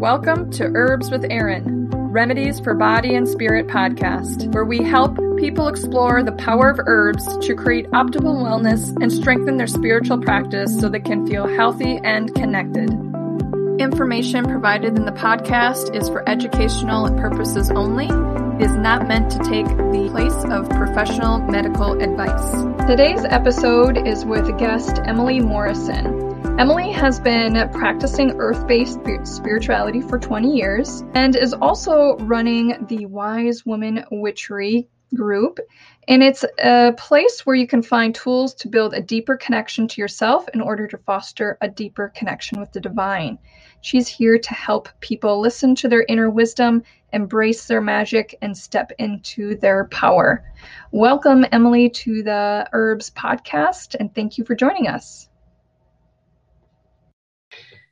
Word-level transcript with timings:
Welcome 0.00 0.50
to 0.52 0.64
Herbs 0.74 1.10
with 1.10 1.26
Erin, 1.28 1.90
Remedies 1.90 2.58
for 2.58 2.72
Body 2.72 3.14
and 3.14 3.28
Spirit 3.28 3.66
podcast, 3.66 4.50
where 4.54 4.64
we 4.64 4.82
help 4.82 5.14
people 5.36 5.68
explore 5.68 6.22
the 6.22 6.32
power 6.32 6.70
of 6.70 6.80
herbs 6.86 7.26
to 7.46 7.54
create 7.54 7.84
optimal 7.90 8.42
wellness 8.42 8.96
and 9.02 9.12
strengthen 9.12 9.58
their 9.58 9.66
spiritual 9.66 10.16
practice 10.16 10.80
so 10.80 10.88
they 10.88 11.00
can 11.00 11.26
feel 11.26 11.46
healthy 11.46 12.00
and 12.02 12.34
connected. 12.34 12.88
Information 13.78 14.46
provided 14.46 14.96
in 14.96 15.04
the 15.04 15.12
podcast 15.12 15.94
is 15.94 16.08
for 16.08 16.26
educational 16.26 17.14
purposes 17.18 17.70
only. 17.70 18.06
Is 18.64 18.72
not 18.72 19.06
meant 19.06 19.30
to 19.32 19.38
take 19.40 19.66
the 19.66 20.08
place 20.10 20.44
of 20.46 20.66
professional 20.70 21.40
medical 21.40 22.00
advice. 22.00 22.86
Today's 22.86 23.26
episode 23.26 24.08
is 24.08 24.24
with 24.24 24.58
guest 24.58 24.98
Emily 25.04 25.40
Morrison. 25.40 26.29
Emily 26.60 26.92
has 26.92 27.18
been 27.18 27.54
practicing 27.70 28.32
earth 28.32 28.66
based 28.66 29.00
spirituality 29.24 30.02
for 30.02 30.18
20 30.18 30.54
years 30.54 31.02
and 31.14 31.34
is 31.34 31.54
also 31.54 32.18
running 32.18 32.84
the 32.86 33.06
Wise 33.06 33.64
Woman 33.64 34.04
Witchery 34.10 34.86
group. 35.14 35.58
And 36.06 36.22
it's 36.22 36.44
a 36.62 36.92
place 36.98 37.46
where 37.46 37.56
you 37.56 37.66
can 37.66 37.82
find 37.82 38.14
tools 38.14 38.52
to 38.56 38.68
build 38.68 38.92
a 38.92 39.00
deeper 39.00 39.38
connection 39.38 39.88
to 39.88 40.02
yourself 40.02 40.50
in 40.52 40.60
order 40.60 40.86
to 40.88 40.98
foster 40.98 41.56
a 41.62 41.68
deeper 41.68 42.12
connection 42.14 42.60
with 42.60 42.70
the 42.72 42.80
divine. 42.80 43.38
She's 43.80 44.06
here 44.06 44.38
to 44.38 44.52
help 44.52 44.90
people 45.00 45.40
listen 45.40 45.74
to 45.76 45.88
their 45.88 46.04
inner 46.10 46.28
wisdom, 46.28 46.82
embrace 47.14 47.68
their 47.68 47.80
magic, 47.80 48.36
and 48.42 48.54
step 48.54 48.92
into 48.98 49.56
their 49.56 49.86
power. 49.86 50.44
Welcome, 50.92 51.46
Emily, 51.52 51.88
to 51.88 52.22
the 52.22 52.68
Herbs 52.74 53.08
podcast, 53.12 53.96
and 53.98 54.14
thank 54.14 54.36
you 54.36 54.44
for 54.44 54.54
joining 54.54 54.88
us. 54.88 55.29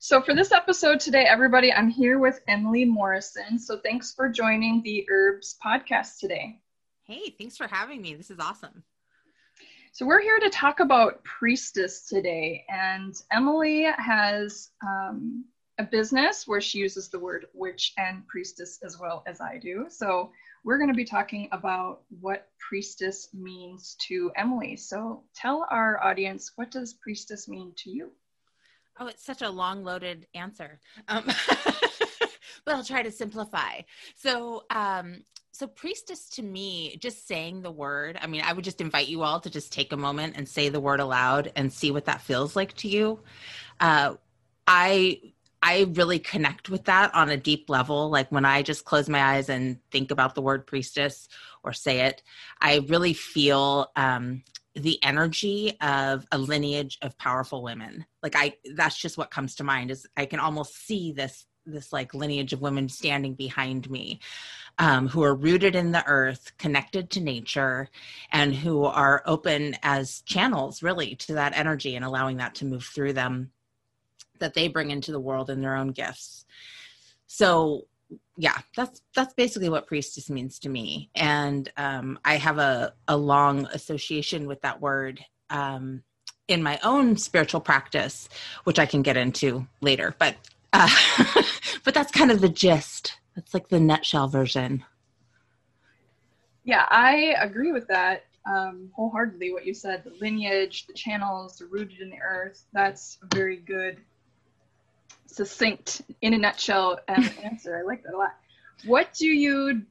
So, 0.01 0.23
for 0.23 0.33
this 0.33 0.52
episode 0.52 1.01
today, 1.01 1.25
everybody, 1.25 1.73
I'm 1.73 1.91
here 1.91 2.20
with 2.20 2.41
Emily 2.47 2.84
Morrison. 2.84 3.59
So, 3.59 3.80
thanks 3.80 4.12
for 4.15 4.29
joining 4.29 4.80
the 4.84 5.05
Herbs 5.11 5.57
podcast 5.62 6.21
today. 6.21 6.60
Hey, 7.02 7.35
thanks 7.37 7.57
for 7.57 7.66
having 7.66 8.01
me. 8.01 8.15
This 8.15 8.30
is 8.30 8.38
awesome. 8.38 8.85
So, 9.91 10.07
we're 10.07 10.21
here 10.21 10.38
to 10.38 10.51
talk 10.51 10.79
about 10.79 11.24
priestess 11.24 12.07
today. 12.07 12.65
And 12.69 13.13
Emily 13.32 13.88
has 13.96 14.71
um, 14.87 15.45
a 15.79 15.82
business 15.82 16.46
where 16.46 16.60
she 16.60 16.79
uses 16.79 17.09
the 17.09 17.19
word 17.19 17.46
witch 17.52 17.93
and 17.99 18.24
priestess 18.29 18.79
as 18.85 19.01
well 19.01 19.24
as 19.26 19.41
I 19.41 19.59
do. 19.59 19.87
So, 19.88 20.30
we're 20.63 20.79
going 20.79 20.91
to 20.91 20.95
be 20.95 21.04
talking 21.04 21.49
about 21.51 22.02
what 22.21 22.51
priestess 22.60 23.30
means 23.35 23.96
to 24.07 24.30
Emily. 24.37 24.76
So, 24.76 25.24
tell 25.35 25.66
our 25.73 26.01
audience 26.04 26.52
what 26.54 26.71
does 26.71 26.95
priestess 26.95 27.49
mean 27.49 27.73
to 27.79 27.91
you? 27.91 28.13
Oh, 28.99 29.07
it's 29.07 29.24
such 29.24 29.43
a 29.43 29.49
long 29.49 29.85
loaded 29.85 30.27
answer. 30.35 30.80
Um, 31.09 31.24
but 32.65 32.74
I'll 32.74 32.85
try 32.85 33.02
to 33.02 33.10
simplify. 33.10 33.80
So, 34.16 34.65
um, 34.71 35.23
so 35.52 35.66
priestess 35.66 36.29
to 36.30 36.43
me, 36.43 36.96
just 37.01 37.26
saying 37.26 37.63
the 37.63 37.71
word, 37.71 38.19
I 38.21 38.26
mean, 38.26 38.43
I 38.45 38.52
would 38.52 38.65
just 38.65 38.80
invite 38.80 39.09
you 39.09 39.23
all 39.23 39.41
to 39.41 39.51
just 39.51 39.73
take 39.73 39.93
a 39.93 39.96
moment 39.96 40.35
and 40.37 40.49
say 40.49 40.69
the 40.69 40.80
word 40.80 41.01
aloud 41.01 41.52
and 41.57 41.73
see 41.73 41.91
what 41.91 42.04
that 42.04 42.21
feels 42.21 42.54
like 42.54 42.74
to 42.74 42.88
you. 42.88 43.21
Uh, 43.80 44.15
I 44.66 45.21
I 45.60 45.87
really 45.95 46.21
connect 46.21 46.71
with 46.71 46.85
that 46.85 47.13
on 47.15 47.30
a 47.30 47.37
deep 47.37 47.69
level. 47.69 48.10
Like 48.10 48.30
when 48.30 48.45
I 48.45 48.63
just 48.63 48.85
close 48.85 49.09
my 49.09 49.21
eyes 49.21 49.49
and 49.49 49.79
think 49.91 50.13
about 50.13 50.37
the 50.37 50.43
word 50.43 50.66
priestess 50.66 51.29
or 51.65 51.73
say 51.73 52.02
it, 52.02 52.23
I 52.60 52.85
really 52.88 53.13
feel 53.13 53.91
um, 53.96 54.45
the 54.79 55.02
energy 55.02 55.76
of 55.80 56.26
a 56.32 56.38
lineage 56.38 56.98
of 57.02 57.16
powerful 57.18 57.62
women. 57.62 58.04
Like 58.23 58.34
i 58.37 58.54
that's 58.74 58.98
just 58.98 59.18
what 59.18 59.30
comes 59.30 59.54
to 59.57 59.65
mind 59.65 59.90
is 59.90 60.07
i 60.16 60.26
can 60.26 60.40
almost 60.40 60.87
see 60.87 61.12
this 61.12 61.46
this 61.66 61.93
like 61.93 62.15
lineage 62.15 62.52
of 62.52 62.60
women 62.60 62.88
standing 62.88 63.35
behind 63.35 63.90
me 63.90 64.20
um, 64.78 65.09
who 65.09 65.22
are 65.22 65.34
rooted 65.34 65.75
in 65.75 65.93
the 65.93 66.06
earth 66.06 66.53
connected 66.56 67.10
to 67.10 67.20
nature 67.20 67.88
and 68.32 68.54
who 68.54 68.84
are 68.84 69.22
open 69.26 69.76
as 69.82 70.22
channels 70.22 70.82
really 70.82 71.14
to 71.16 71.34
that 71.34 71.56
energy 71.56 71.97
and 71.97 72.04
allowing 72.04 72.38
that 72.38 72.54
to 72.54 72.64
move 72.64 72.84
through 72.84 73.12
them 73.12 73.50
that 74.38 74.54
they 74.54 74.69
bring 74.69 74.91
into 74.91 75.12
the 75.12 75.20
world 75.20 75.50
in 75.50 75.60
their 75.60 75.76
own 75.76 75.88
gifts. 75.88 76.44
So 77.26 77.86
yeah 78.38 78.56
that's 78.76 79.03
that's 79.15 79.34
basically 79.34 79.69
what 79.69 79.87
priestess 79.87 80.31
means 80.31 80.59
to 80.60 80.69
me. 80.69 81.10
And 81.15 81.71
um, 81.76 82.19
i 82.25 82.37
have 82.37 82.59
a, 82.59 82.94
a 83.09 83.16
long 83.16 83.66
association 83.66 84.47
with 84.47 84.62
that 84.62 84.81
word 84.81 85.21
um, 85.50 86.03
in 86.47 86.62
my 86.62 86.78
own 86.82 87.16
spiritual 87.16 87.60
practice 87.60 88.28
which 88.65 88.78
i 88.78 88.87
can 88.87 89.03
get 89.03 89.16
into 89.16 89.66
later. 89.82 90.15
But 90.19 90.37
uh, 90.72 90.88
but 91.84 91.94
that's 91.94 92.12
kind 92.12 92.31
of 92.31 92.41
the 92.41 92.48
gist. 92.48 93.19
That's 93.34 93.54
like 93.54 93.69
the 93.69 93.81
nutshell 93.81 94.28
version. 94.28 94.84
Yeah 96.65 96.87
i 96.91 97.34
agree 97.41 97.72
with 97.72 97.88
that 97.88 98.25
um, 98.47 98.91
wholeheartedly 98.94 99.53
what 99.53 99.66
you 99.66 99.75
said 99.75 100.04
the 100.04 100.16
lineage 100.21 100.87
the 100.87 100.93
channels 100.93 101.59
the 101.59 101.66
rooted 101.66 102.00
in 102.00 102.10
the 102.10 102.21
earth 102.22 102.65
that's 102.72 103.19
a 103.22 103.34
very 103.34 103.56
good 103.56 103.98
succinct, 105.28 106.03
in 106.22 106.34
a 106.34 106.39
nutshell 106.39 106.99
um, 107.09 107.31
answer. 107.44 107.78
I 107.78 107.83
like 107.83 108.03
that 108.03 108.15
a 108.15 108.16
lot. 108.16 108.34
What 108.84 109.12
do 109.15 109.27
you, 109.27 109.83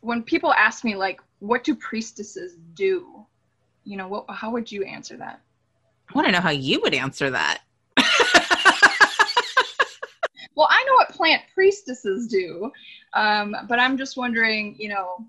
when 0.00 0.22
people 0.22 0.52
ask 0.52 0.84
me, 0.84 0.94
like, 0.94 1.20
what 1.40 1.64
do 1.64 1.74
priestesses 1.74 2.56
do? 2.74 3.26
You 3.84 3.96
know, 3.96 4.08
what, 4.08 4.26
how 4.30 4.50
would 4.50 4.70
you 4.70 4.84
answer 4.84 5.16
that? 5.16 5.40
I 6.08 6.12
want 6.14 6.26
to 6.26 6.32
know 6.32 6.40
how 6.40 6.50
you 6.50 6.80
would 6.82 6.94
answer 6.94 7.30
that. 7.30 7.62
well, 10.54 10.68
I 10.70 10.84
know 10.84 10.94
what 10.94 11.10
plant 11.10 11.42
priestesses 11.54 12.28
do, 12.28 12.70
um, 13.14 13.56
but 13.68 13.80
I'm 13.80 13.96
just 13.96 14.16
wondering, 14.16 14.76
you 14.78 14.88
know, 14.88 15.26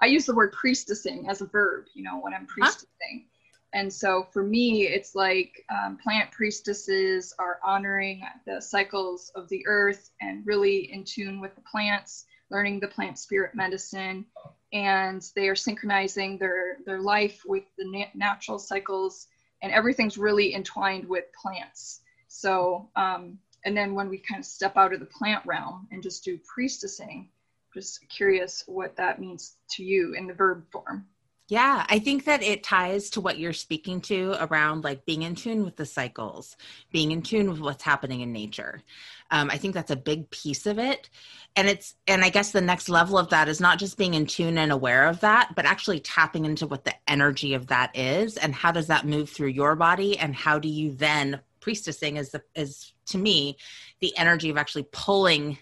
I 0.00 0.06
use 0.06 0.26
the 0.26 0.34
word 0.34 0.52
priestessing 0.52 1.28
as 1.28 1.40
a 1.40 1.46
verb, 1.46 1.86
you 1.94 2.02
know, 2.02 2.18
when 2.18 2.34
I'm 2.34 2.46
priestessing. 2.46 2.86
Huh? 3.00 3.35
And 3.72 3.92
so 3.92 4.26
for 4.32 4.42
me, 4.42 4.86
it's 4.86 5.14
like 5.14 5.64
um, 5.70 5.98
plant 6.02 6.30
priestesses 6.30 7.34
are 7.38 7.58
honoring 7.64 8.22
the 8.46 8.60
cycles 8.60 9.30
of 9.34 9.48
the 9.48 9.66
earth 9.66 10.10
and 10.20 10.46
really 10.46 10.92
in 10.92 11.04
tune 11.04 11.40
with 11.40 11.54
the 11.54 11.62
plants, 11.62 12.26
learning 12.50 12.80
the 12.80 12.88
plant 12.88 13.18
spirit 13.18 13.54
medicine, 13.54 14.24
and 14.72 15.30
they 15.34 15.48
are 15.48 15.56
synchronizing 15.56 16.38
their 16.38 16.78
their 16.86 17.00
life 17.00 17.42
with 17.44 17.64
the 17.76 17.84
na- 17.84 18.10
natural 18.14 18.58
cycles, 18.58 19.26
and 19.62 19.72
everything's 19.72 20.16
really 20.16 20.54
entwined 20.54 21.06
with 21.06 21.24
plants. 21.40 22.00
So, 22.28 22.88
um, 22.96 23.38
and 23.64 23.76
then 23.76 23.94
when 23.94 24.08
we 24.08 24.18
kind 24.18 24.38
of 24.38 24.46
step 24.46 24.76
out 24.76 24.92
of 24.92 25.00
the 25.00 25.06
plant 25.06 25.44
realm 25.44 25.88
and 25.90 26.02
just 26.02 26.24
do 26.24 26.38
priestessing, 26.38 27.26
just 27.74 28.08
curious 28.08 28.62
what 28.66 28.96
that 28.96 29.20
means 29.20 29.56
to 29.70 29.84
you 29.84 30.14
in 30.14 30.26
the 30.26 30.34
verb 30.34 30.64
form. 30.70 31.06
Yeah, 31.48 31.86
I 31.88 32.00
think 32.00 32.24
that 32.24 32.42
it 32.42 32.64
ties 32.64 33.08
to 33.10 33.20
what 33.20 33.38
you're 33.38 33.52
speaking 33.52 34.00
to 34.02 34.34
around 34.40 34.82
like 34.82 35.06
being 35.06 35.22
in 35.22 35.36
tune 35.36 35.64
with 35.64 35.76
the 35.76 35.86
cycles, 35.86 36.56
being 36.90 37.12
in 37.12 37.22
tune 37.22 37.48
with 37.48 37.60
what's 37.60 37.84
happening 37.84 38.20
in 38.20 38.32
nature. 38.32 38.82
Um, 39.30 39.48
I 39.50 39.56
think 39.56 39.72
that's 39.72 39.92
a 39.92 39.96
big 39.96 40.28
piece 40.30 40.66
of 40.66 40.80
it. 40.80 41.08
And 41.54 41.68
it's, 41.68 41.94
and 42.08 42.24
I 42.24 42.30
guess 42.30 42.50
the 42.50 42.60
next 42.60 42.88
level 42.88 43.16
of 43.16 43.30
that 43.30 43.48
is 43.48 43.60
not 43.60 43.78
just 43.78 43.96
being 43.96 44.14
in 44.14 44.26
tune 44.26 44.58
and 44.58 44.72
aware 44.72 45.06
of 45.06 45.20
that, 45.20 45.54
but 45.54 45.66
actually 45.66 46.00
tapping 46.00 46.46
into 46.46 46.66
what 46.66 46.84
the 46.84 46.94
energy 47.06 47.54
of 47.54 47.68
that 47.68 47.96
is 47.96 48.36
and 48.38 48.52
how 48.52 48.72
does 48.72 48.88
that 48.88 49.06
move 49.06 49.30
through 49.30 49.48
your 49.48 49.76
body 49.76 50.18
and 50.18 50.34
how 50.34 50.58
do 50.58 50.68
you 50.68 50.96
then 50.96 51.40
priestessing 51.60 52.18
is 52.18 52.30
the, 52.30 52.42
is 52.56 52.92
to 53.06 53.18
me 53.18 53.56
the 54.00 54.16
energy 54.18 54.50
of 54.50 54.56
actually 54.56 54.86
pulling 54.90 55.58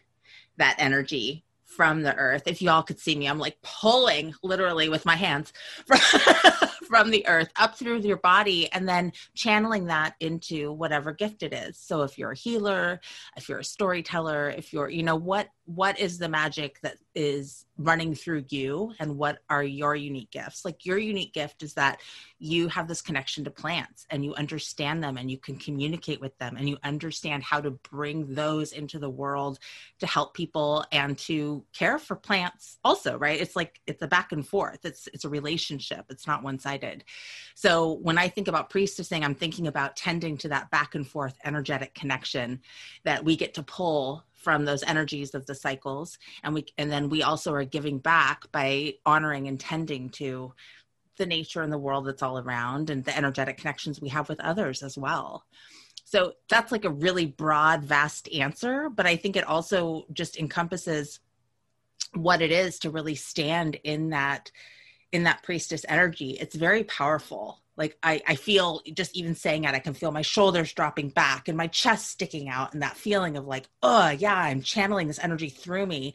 that 0.57 0.77
energy 0.79 1.44
from 1.75 2.03
the 2.03 2.15
earth. 2.15 2.45
If 2.47 2.63
you 2.63 2.71
all 2.71 2.83
could 2.83 2.99
see 2.99 3.17
me, 3.17 3.27
I'm 3.27 3.39
like 3.39 3.57
pulling 3.63 4.35
literally 4.43 4.89
with 4.89 5.05
my 5.05 5.17
hands 5.17 5.53
from, 5.87 5.99
from 6.89 7.11
the 7.11 7.27
earth 7.27 7.51
up 7.57 7.77
through 7.77 7.99
your 8.01 8.19
body 8.19 8.73
and 8.73 8.89
then 8.89 9.13
channeling 9.35 9.87
that 9.87 10.15
into 10.21 10.73
whatever 10.73 11.13
gift 11.13 11.43
it 11.43 11.53
is. 11.53 11.79
So 11.79 12.03
if 12.03 12.19
you're 12.19 12.33
a 12.33 12.37
healer, 12.37 13.01
if 13.37 13.49
you're 13.49 13.59
a 13.59 13.65
storyteller, 13.65 14.51
if 14.51 14.73
you're, 14.73 14.89
you 14.89 15.03
know, 15.03 15.17
what 15.17 15.49
what 15.67 15.99
is 15.99 16.19
the 16.19 16.29
magic 16.29 16.79
that 16.83 16.99
is 17.15 17.65
running 17.79 18.15
through 18.15 18.45
you 18.49 18.93
and 19.01 19.17
what 19.17 19.39
are 19.49 19.63
your 19.63 19.97
unique 19.97 20.31
gifts? 20.31 20.65
Like 20.65 20.85
your 20.85 20.99
unique 20.99 21.33
gift 21.33 21.63
is 21.63 21.75
that 21.75 22.01
you 22.39 22.69
have 22.69 22.87
this 22.87 23.01
connection 23.01 23.45
to 23.45 23.51
plants 23.51 24.07
and 24.11 24.25
you 24.25 24.35
understand 24.35 25.03
them 25.03 25.17
and 25.17 25.31
you 25.31 25.39
can 25.39 25.57
communicate 25.57 26.21
with 26.21 26.37
them 26.39 26.57
and 26.57 26.69
you 26.69 26.77
understand 26.85 27.43
how 27.43 27.61
to 27.61 27.71
bring 27.71 28.35
those 28.35 28.73
into 28.73 28.99
the 28.99 29.09
world 29.09 29.59
to 30.01 30.07
help 30.07 30.35
people 30.35 30.85
and 30.93 31.17
to 31.19 31.65
care 31.73 31.99
for 31.99 32.15
plants 32.15 32.79
also 32.85 33.17
right? 33.19 33.41
It's 33.41 33.57
like 33.57 33.81
it's 33.87 34.03
a 34.03 34.09
back 34.09 34.33
and 34.33 34.47
forth. 34.47 34.85
It's 34.85 35.09
it's 35.13 35.25
a 35.25 35.29
relationship. 35.29 36.05
It's 36.11 36.27
not 36.27 36.43
one-sided. 36.43 37.05
So 37.55 37.93
when 38.03 38.19
i 38.19 38.29
think 38.29 38.49
about 38.49 38.71
priestessing 38.71 39.23
i'm 39.23 39.35
thinking 39.35 39.67
about 39.67 39.97
tending 39.97 40.37
to 40.39 40.49
that 40.49 40.71
back 40.71 40.95
and 40.95 41.07
forth 41.07 41.37
energetic 41.45 41.95
connection 41.95 42.61
that 43.05 43.25
we 43.25 43.37
get 43.37 43.55
to 43.55 43.63
pull 43.63 44.25
from 44.45 44.65
those 44.65 44.85
energies 44.85 45.35
of 45.35 45.47
the 45.47 45.55
cycles. 45.55 46.19
And 46.45 46.55
we 46.55 46.67
and 46.79 46.93
then 46.93 47.09
we 47.09 47.23
also 47.23 47.53
are 47.55 47.65
giving 47.65 47.99
back 47.99 48.53
by 48.53 48.95
honoring 49.05 49.49
and 49.49 49.59
tending 49.59 50.11
to 50.11 50.53
the 51.17 51.27
nature 51.27 51.63
and 51.63 51.73
the 51.73 51.79
world 51.79 52.07
that's 52.07 52.23
all 52.23 52.39
around 52.39 52.91
and 52.91 53.05
the 53.05 53.17
energetic 53.17 53.57
connections 53.57 54.01
we 54.01 54.11
have 54.11 54.29
with 54.29 54.41
others 54.41 54.83
as 54.83 54.97
well. 54.99 55.45
So 56.05 56.35
that's 56.49 56.71
like 56.71 56.85
a 56.85 56.91
really 56.91 57.27
broad 57.27 57.83
vast 57.83 58.29
answer 58.33 58.89
but 58.89 59.07
i 59.07 59.17
think 59.17 59.37
it 59.37 59.49
also 59.49 60.05
just 60.13 60.39
encompasses 60.39 61.19
what 62.15 62.41
it 62.41 62.53
is 62.53 62.79
to 62.81 62.91
really 62.91 63.15
stand 63.15 63.77
in 63.85 64.11
that 64.11 64.51
in 65.13 65.25
that 65.25 65.43
priestess 65.45 65.85
energy. 65.89 66.31
It's 66.41 66.57
very 66.57 66.83
powerful 66.85 67.61
like 67.77 67.97
I, 68.03 68.23
I 68.27 68.35
feel 68.37 68.83
just 68.93 69.17
even 69.17 69.35
saying 69.35 69.65
it 69.65 69.75
i 69.75 69.79
can 69.79 69.95
feel 69.95 70.13
my 70.13 70.23
shoulders 70.23 70.73
dropping 70.73 71.09
back 71.11 71.49
and 71.49 71.57
my 71.57 71.67
chest 71.67 72.09
sticking 72.09 72.49
out 72.49 72.73
and 72.73 72.83
that 72.83 72.97
feeling 72.97 73.37
of 73.37 73.47
like 73.47 73.69
oh 73.83 74.11
yeah 74.11 74.37
i'm 74.37 74.63
channeling 74.63 75.09
this 75.09 75.19
energy 75.23 75.49
through 75.49 75.87
me. 75.87 76.15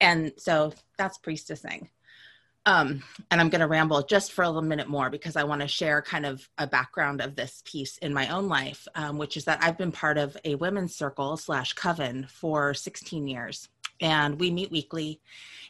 And 0.00 0.32
so 0.36 0.72
that's 0.96 1.18
priestessing. 1.18 1.88
Um, 2.66 3.02
and 3.30 3.40
i'm 3.40 3.48
going 3.48 3.60
to 3.60 3.66
ramble 3.66 4.02
just 4.02 4.32
for 4.32 4.42
a 4.42 4.48
little 4.48 4.62
minute 4.62 4.88
more 4.88 5.08
because 5.08 5.36
i 5.36 5.44
want 5.44 5.62
to 5.62 5.68
share 5.68 6.02
kind 6.02 6.26
of 6.26 6.46
a 6.58 6.66
background 6.66 7.20
of 7.22 7.34
this 7.34 7.62
piece 7.64 7.96
in 7.98 8.12
my 8.12 8.28
own 8.28 8.48
life 8.48 8.86
um, 8.94 9.16
which 9.16 9.36
is 9.36 9.44
that 9.46 9.62
i've 9.62 9.78
been 9.78 9.92
part 9.92 10.18
of 10.18 10.36
a 10.44 10.54
women's 10.56 10.94
circle 10.94 11.36
slash 11.36 11.72
coven 11.72 12.26
for 12.28 12.74
16 12.74 13.26
years. 13.26 13.68
And 14.00 14.38
we 14.38 14.50
meet 14.50 14.70
weekly. 14.70 15.20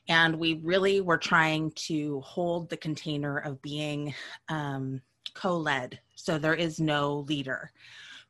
And 0.08 0.38
we 0.38 0.54
really 0.54 1.00
were 1.00 1.18
trying 1.18 1.72
to 1.72 2.20
hold 2.20 2.70
the 2.70 2.76
container 2.76 3.38
of 3.38 3.60
being 3.60 4.14
um, 4.48 5.02
co-led 5.38 5.98
so 6.16 6.38
there 6.38 6.54
is 6.54 6.80
no 6.80 7.24
leader 7.28 7.70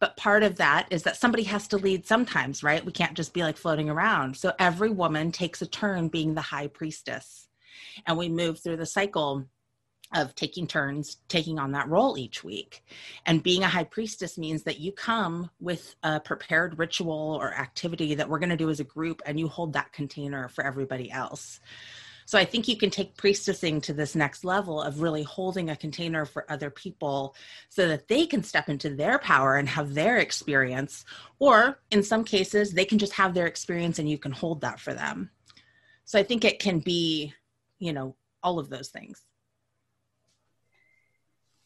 but 0.00 0.16
part 0.16 0.42
of 0.42 0.56
that 0.56 0.86
is 0.90 1.02
that 1.02 1.16
somebody 1.16 1.42
has 1.42 1.66
to 1.66 1.78
lead 1.78 2.06
sometimes 2.06 2.62
right 2.62 2.84
we 2.84 2.92
can't 2.92 3.16
just 3.16 3.32
be 3.32 3.42
like 3.42 3.56
floating 3.56 3.88
around 3.88 4.36
so 4.36 4.52
every 4.58 4.90
woman 4.90 5.32
takes 5.32 5.62
a 5.62 5.66
turn 5.66 6.08
being 6.08 6.34
the 6.34 6.40
high 6.40 6.66
priestess 6.66 7.48
and 8.06 8.16
we 8.16 8.28
move 8.28 8.58
through 8.58 8.76
the 8.76 8.86
cycle 8.86 9.46
of 10.14 10.34
taking 10.34 10.66
turns 10.66 11.18
taking 11.28 11.58
on 11.58 11.72
that 11.72 11.88
role 11.88 12.16
each 12.16 12.42
week. 12.42 12.82
And 13.26 13.42
being 13.42 13.62
a 13.62 13.68
high 13.68 13.84
priestess 13.84 14.38
means 14.38 14.62
that 14.62 14.80
you 14.80 14.92
come 14.92 15.50
with 15.60 15.94
a 16.02 16.18
prepared 16.18 16.78
ritual 16.78 17.38
or 17.40 17.52
activity 17.52 18.14
that 18.14 18.28
we're 18.28 18.38
going 18.38 18.48
to 18.48 18.56
do 18.56 18.70
as 18.70 18.80
a 18.80 18.84
group 18.84 19.20
and 19.26 19.38
you 19.38 19.48
hold 19.48 19.74
that 19.74 19.92
container 19.92 20.48
for 20.48 20.64
everybody 20.64 21.10
else. 21.10 21.60
So 22.28 22.38
I 22.38 22.44
think 22.44 22.68
you 22.68 22.76
can 22.76 22.90
take 22.90 23.16
priestessing 23.16 23.82
to 23.84 23.94
this 23.94 24.14
next 24.14 24.44
level 24.44 24.82
of 24.82 25.00
really 25.00 25.22
holding 25.22 25.70
a 25.70 25.76
container 25.76 26.26
for 26.26 26.44
other 26.52 26.68
people 26.68 27.34
so 27.70 27.88
that 27.88 28.06
they 28.06 28.26
can 28.26 28.42
step 28.42 28.68
into 28.68 28.90
their 28.90 29.18
power 29.18 29.56
and 29.56 29.66
have 29.66 29.94
their 29.94 30.18
experience. 30.18 31.06
Or 31.38 31.80
in 31.90 32.02
some 32.02 32.24
cases, 32.24 32.72
they 32.74 32.84
can 32.84 32.98
just 32.98 33.14
have 33.14 33.32
their 33.32 33.46
experience 33.46 33.98
and 33.98 34.10
you 34.10 34.18
can 34.18 34.32
hold 34.32 34.60
that 34.60 34.78
for 34.78 34.92
them. 34.92 35.30
So 36.04 36.18
I 36.18 36.22
think 36.22 36.44
it 36.44 36.58
can 36.58 36.80
be, 36.80 37.32
you 37.78 37.94
know, 37.94 38.14
all 38.42 38.58
of 38.58 38.68
those 38.68 38.88
things. 38.88 39.22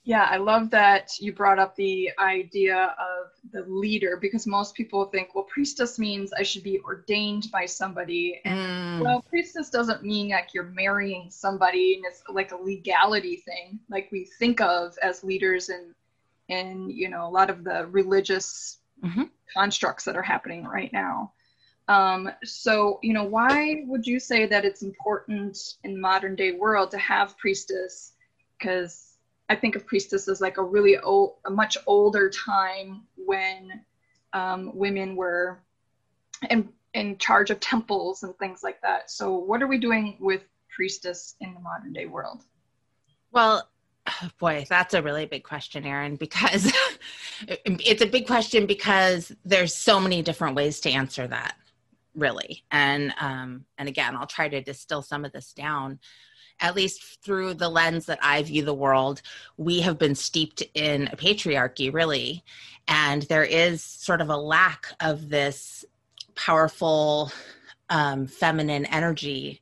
Yeah, 0.05 0.29
I 0.31 0.37
love 0.37 0.71
that 0.71 1.19
you 1.19 1.33
brought 1.33 1.59
up 1.59 1.75
the 1.75 2.13
idea 2.21 2.95
of 3.01 3.32
the 3.53 3.65
leader 3.69 4.17
because 4.21 4.47
most 4.47 4.75
people 4.75 5.05
think, 5.07 5.35
well, 5.35 5.45
priestess 5.45 5.99
means 5.99 6.33
I 6.33 6.43
should 6.43 6.63
be 6.63 6.81
ordained 6.81 7.49
by 7.53 7.67
somebody. 7.67 8.41
And 8.45 9.01
mm. 9.01 9.05
well, 9.05 9.23
priestess 9.23 9.71
doesn't 9.71 10.03
mean 10.03 10.31
like 10.31 10.55
you're 10.55 10.65
marrying 10.65 11.31
somebody 11.31 11.97
and 11.97 12.05
it's 12.07 12.23
like 12.29 12.53
a 12.53 12.57
legality 12.57 13.37
thing, 13.37 13.79
like 13.91 14.09
we 14.11 14.25
think 14.39 14.61
of 14.61 14.97
as 15.03 15.23
leaders 15.23 15.69
and 15.69 15.95
in 16.49 16.91
you 16.91 17.09
know 17.09 17.27
a 17.27 17.31
lot 17.31 17.51
of 17.51 17.65
the 17.65 17.87
religious 17.87 18.79
mm-hmm. 19.03 19.25
constructs 19.55 20.05
that 20.05 20.17
are 20.17 20.23
happening 20.23 20.65
right 20.65 20.93
now. 20.93 21.33
Um, 21.89 22.31
so, 22.45 23.01
you 23.03 23.13
know, 23.13 23.25
why 23.25 23.83
would 23.87 24.07
you 24.07 24.21
say 24.21 24.47
that 24.47 24.65
it's 24.65 24.83
important 24.83 25.75
in 25.85 26.01
modern 26.01 26.37
day 26.37 26.53
world 26.53 26.91
to 26.93 26.99
have 26.99 27.37
priestess? 27.39 28.13
Because 28.59 29.17
I 29.49 29.57
think 29.57 29.77
of 29.77 29.87
priestess 29.87 30.29
as 30.29 30.41
like 30.41 30.59
a 30.59 30.63
really 30.63 30.99
old, 30.99 31.35
a 31.45 31.51
much 31.51 31.77
older 31.87 32.31
time 32.31 33.03
when 33.27 33.85
um, 34.33 34.77
women 34.77 35.17
were 35.17 35.61
in 36.51 36.69
in 36.95 37.17
charge 37.19 37.51
of 37.51 37.59
temples 37.61 38.23
and 38.23 38.37
things 38.39 38.63
like 38.63 38.81
that. 38.83 39.11
So, 39.11 39.35
what 39.35 39.63
are 39.63 39.67
we 39.67 39.79
doing 39.79 40.17
with 40.21 40.43
priestess 40.75 41.37
in 41.41 41.55
the 41.55 41.61
modern 41.61 41.93
day 41.93 42.07
world? 42.07 42.45
Well, 43.31 43.69
boy, 44.39 44.67
that's 44.69 44.95
a 44.95 45.03
really 45.03 45.27
big 45.27 45.45
question, 45.45 45.85
Erin, 45.85 46.17
because 46.17 46.73
it's 47.49 48.03
a 48.03 48.07
big 48.07 48.27
question 48.27 48.67
because 48.67 49.33
there's 49.45 49.75
so 49.75 50.01
many 50.01 50.23
different 50.23 50.57
ways 50.57 50.81
to 50.81 50.91
answer 50.91 51.27
that, 51.27 51.57
really. 52.15 52.65
And 52.71 53.15
um, 53.21 53.65
and 53.79 53.89
again, 53.89 54.17
I'll 54.17 54.27
try 54.27 54.49
to 54.49 54.61
distill 54.61 55.03
some 55.03 55.25
of 55.25 55.33
this 55.33 55.53
down 55.53 55.99
at 56.61 56.77
least 56.77 57.23
through 57.23 57.55
the 57.55 57.69
lens 57.69 58.07
that 58.07 58.19
I 58.23 58.43
view 58.43 58.65
the 58.65 58.75
world, 58.75 59.23
we 59.57 59.81
have 59.81 59.99
been 59.99 60.15
steeped 60.15 60.63
in 60.75 61.09
a 61.09 61.17
patriarchy, 61.17 61.93
really. 61.93 62.45
And 62.89 63.23
there 63.23 63.45
is 63.45 63.83
sort 63.83 64.21
of 64.21 64.29
a 64.29 64.37
lack 64.37 64.89
of 65.01 65.29
this 65.29 65.85
powerful 66.35 67.31
um, 67.91 68.27
feminine 68.27 68.87
energy 68.87 69.61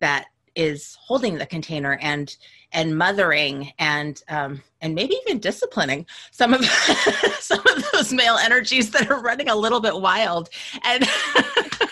that 0.00 0.26
is 0.54 0.96
holding 1.00 1.38
the 1.38 1.46
container 1.46 1.98
and 2.02 2.36
and 2.72 2.96
mothering 2.96 3.72
and 3.78 4.22
um, 4.28 4.62
and 4.80 4.94
maybe 4.94 5.14
even 5.26 5.38
disciplining 5.38 6.06
some 6.30 6.52
of 6.52 6.64
some 7.40 7.60
of 7.66 7.90
those 7.92 8.12
male 8.12 8.36
energies 8.36 8.90
that 8.90 9.10
are 9.10 9.20
running 9.20 9.48
a 9.48 9.56
little 9.56 9.80
bit 9.80 9.98
wild 9.98 10.50
and 10.84 11.08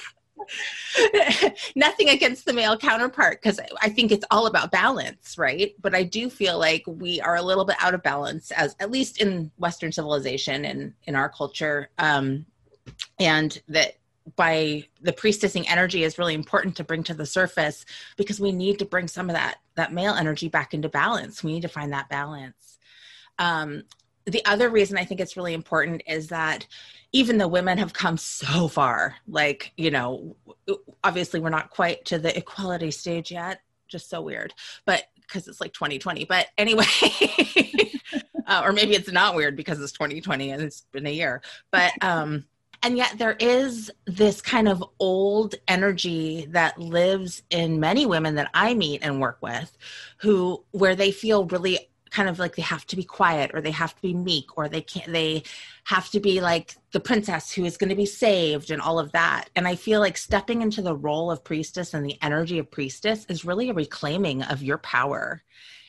nothing 1.77 2.09
against 2.09 2.45
the 2.45 2.53
male 2.53 2.77
counterpart 2.77 3.41
because 3.41 3.61
I 3.81 3.89
think 3.89 4.13
it's 4.13 4.25
all 4.31 4.47
about 4.47 4.71
balance, 4.71 5.37
right? 5.39 5.75
But 5.81 5.95
I 5.95 6.03
do 6.03 6.31
feel 6.31 6.59
like 6.59 6.83
we 6.87 7.21
are 7.21 7.37
a 7.37 7.43
little 7.43 7.65
bit 7.65 7.77
out 7.81 7.95
of 7.95 8.03
balance, 8.03 8.51
as 8.53 8.75
at 8.81 8.91
least 8.91 9.21
in 9.21 9.51
Western 9.59 9.93
civilization 9.93 10.65
and 10.65 10.95
in 11.05 11.15
our 11.15 11.29
culture, 11.29 11.91
um, 11.99 12.47
and 13.19 13.61
that 13.69 13.97
by 14.37 14.85
the 15.01 15.13
priestessing 15.13 15.65
energy 15.69 16.05
is 16.05 16.19
really 16.19 16.35
important 16.35 16.77
to 16.77 16.85
bring 16.85 17.03
to 17.03 17.15
the 17.15 17.27
surface 17.27 17.85
because 18.17 18.39
we 18.39 18.53
need 18.53 18.79
to 18.79 18.85
bring 18.85 19.09
some 19.09 19.29
of 19.29 19.35
that 19.35 19.59
that 19.75 19.93
male 19.93 20.15
energy 20.15 20.49
back 20.49 20.75
into 20.75 20.89
balance. 20.89 21.43
We 21.43 21.53
need 21.53 21.63
to 21.63 21.69
find 21.69 21.93
that 21.93 22.09
balance. 22.09 22.79
Um, 23.39 23.85
the 24.27 24.45
other 24.45 24.69
reason 24.69 24.99
I 24.99 25.05
think 25.05 25.21
it's 25.21 25.37
really 25.37 25.55
important 25.55 26.03
is 26.07 26.29
that 26.29 26.67
even 27.13 27.39
though 27.39 27.49
women 27.49 27.79
have 27.79 27.93
come 27.93 28.17
so 28.17 28.69
far, 28.69 29.17
like, 29.27 29.73
you 29.77 29.91
know, 29.91 30.37
obviously 31.03 31.41
we're 31.41 31.51
not 31.51 31.71
quite 31.71 32.05
to 32.07 32.19
the 32.19 32.37
equality 32.37 32.91
stage 32.91 33.33
yet, 33.33 33.61
just 33.89 34.09
so 34.09 34.21
weird, 34.21 34.55
but 34.85 35.05
because 35.21 35.49
it's 35.49 35.61
like 35.61 35.73
2020. 35.73 36.25
But 36.25 36.49
anyway, 36.59 36.85
uh, 38.47 38.63
or 38.65 38.73
maybe 38.73 38.95
it's 38.95 39.11
not 39.11 39.35
weird 39.35 39.57
because 39.57 39.81
it's 39.81 39.93
2020 39.93 40.51
and 40.51 40.63
it's 40.63 40.83
been 40.93 41.07
a 41.07 41.11
year. 41.11 41.43
But, 41.71 41.93
um, 42.03 42.45
and 42.83 42.97
yet 42.97 43.19
there 43.19 43.37
is 43.39 43.91
this 44.07 44.41
kind 44.41 44.69
of 44.69 44.83
old 44.99 45.55
energy 45.69 46.47
that 46.51 46.79
lives 46.79 47.43
in 47.51 47.79
many 47.79 48.07
women 48.07 48.37
that 48.37 48.51
I 48.55 48.75
meet 48.75 49.03
and 49.03 49.21
work 49.21 49.39
with 49.43 49.77
who 50.19 50.65
where 50.71 50.97
they 50.97 51.13
feel 51.13 51.45
really 51.47 51.90
kind 52.11 52.29
of 52.29 52.39
like 52.39 52.57
they 52.57 52.63
have 52.63 52.87
to 52.87 52.97
be 52.97 53.05
quiet 53.05 53.51
or 53.55 53.61
they 53.61 53.71
have 53.71 53.95
to 53.95 54.03
be 54.03 54.15
meek 54.15 54.59
or 54.59 54.69
they 54.69 54.81
can't 54.81 55.13
they 55.13 55.43
have 55.85 56.11
to 56.11 56.21
be 56.21 56.41
like 56.41 56.77
the 56.93 57.01
princess 57.01 57.53
who 57.53 57.65
is 57.65 57.77
going 57.77 57.89
to 57.89 57.97
be 57.97 58.07
saved 58.07 58.71
and 58.71 58.83
all 58.83 58.99
of 58.99 59.13
that. 59.13 59.49
And 59.57 59.67
i 59.67 59.77
feel 59.77 60.01
like 60.01 60.17
stepping 60.17 60.63
into 60.63 60.83
the 60.83 60.97
role 60.97 61.31
of 61.31 61.45
priestess 61.45 61.95
and 61.95 62.05
the 62.05 62.19
energy 62.23 62.59
of 62.59 62.71
priestess 62.71 63.25
is 63.29 63.45
really 63.45 63.71
a 63.71 63.75
reclaiming 63.75 64.43
of 64.43 64.63
your 64.63 64.79
power. 64.79 65.43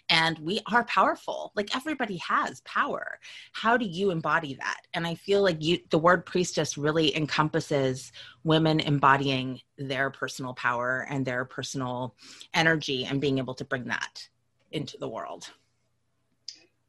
And 0.10 0.38
we 0.40 0.60
are 0.70 0.84
powerful. 0.86 1.54
Like 1.56 1.74
everybody 1.74 2.18
has 2.18 2.60
power. 2.62 3.18
How 3.54 3.78
do 3.78 3.86
you 3.86 4.12
embody 4.12 4.56
that? 4.56 4.82
And 4.94 5.08
i 5.08 5.16
feel 5.16 5.42
like 5.42 5.64
you 5.64 5.80
the 5.90 6.00
word 6.00 6.26
priestess 6.26 6.78
really 6.78 7.16
encompasses 7.16 8.12
women 8.44 8.80
embodying 8.80 9.62
their 9.78 10.10
personal 10.10 10.54
power 10.54 11.08
and 11.10 11.26
their 11.26 11.46
personal 11.46 12.16
energy 12.54 13.06
and 13.06 13.22
being 13.22 13.38
able 13.38 13.56
to 13.56 13.66
bring 13.66 13.86
that 13.86 14.28
into 14.72 14.98
the 14.98 15.08
world 15.08 15.52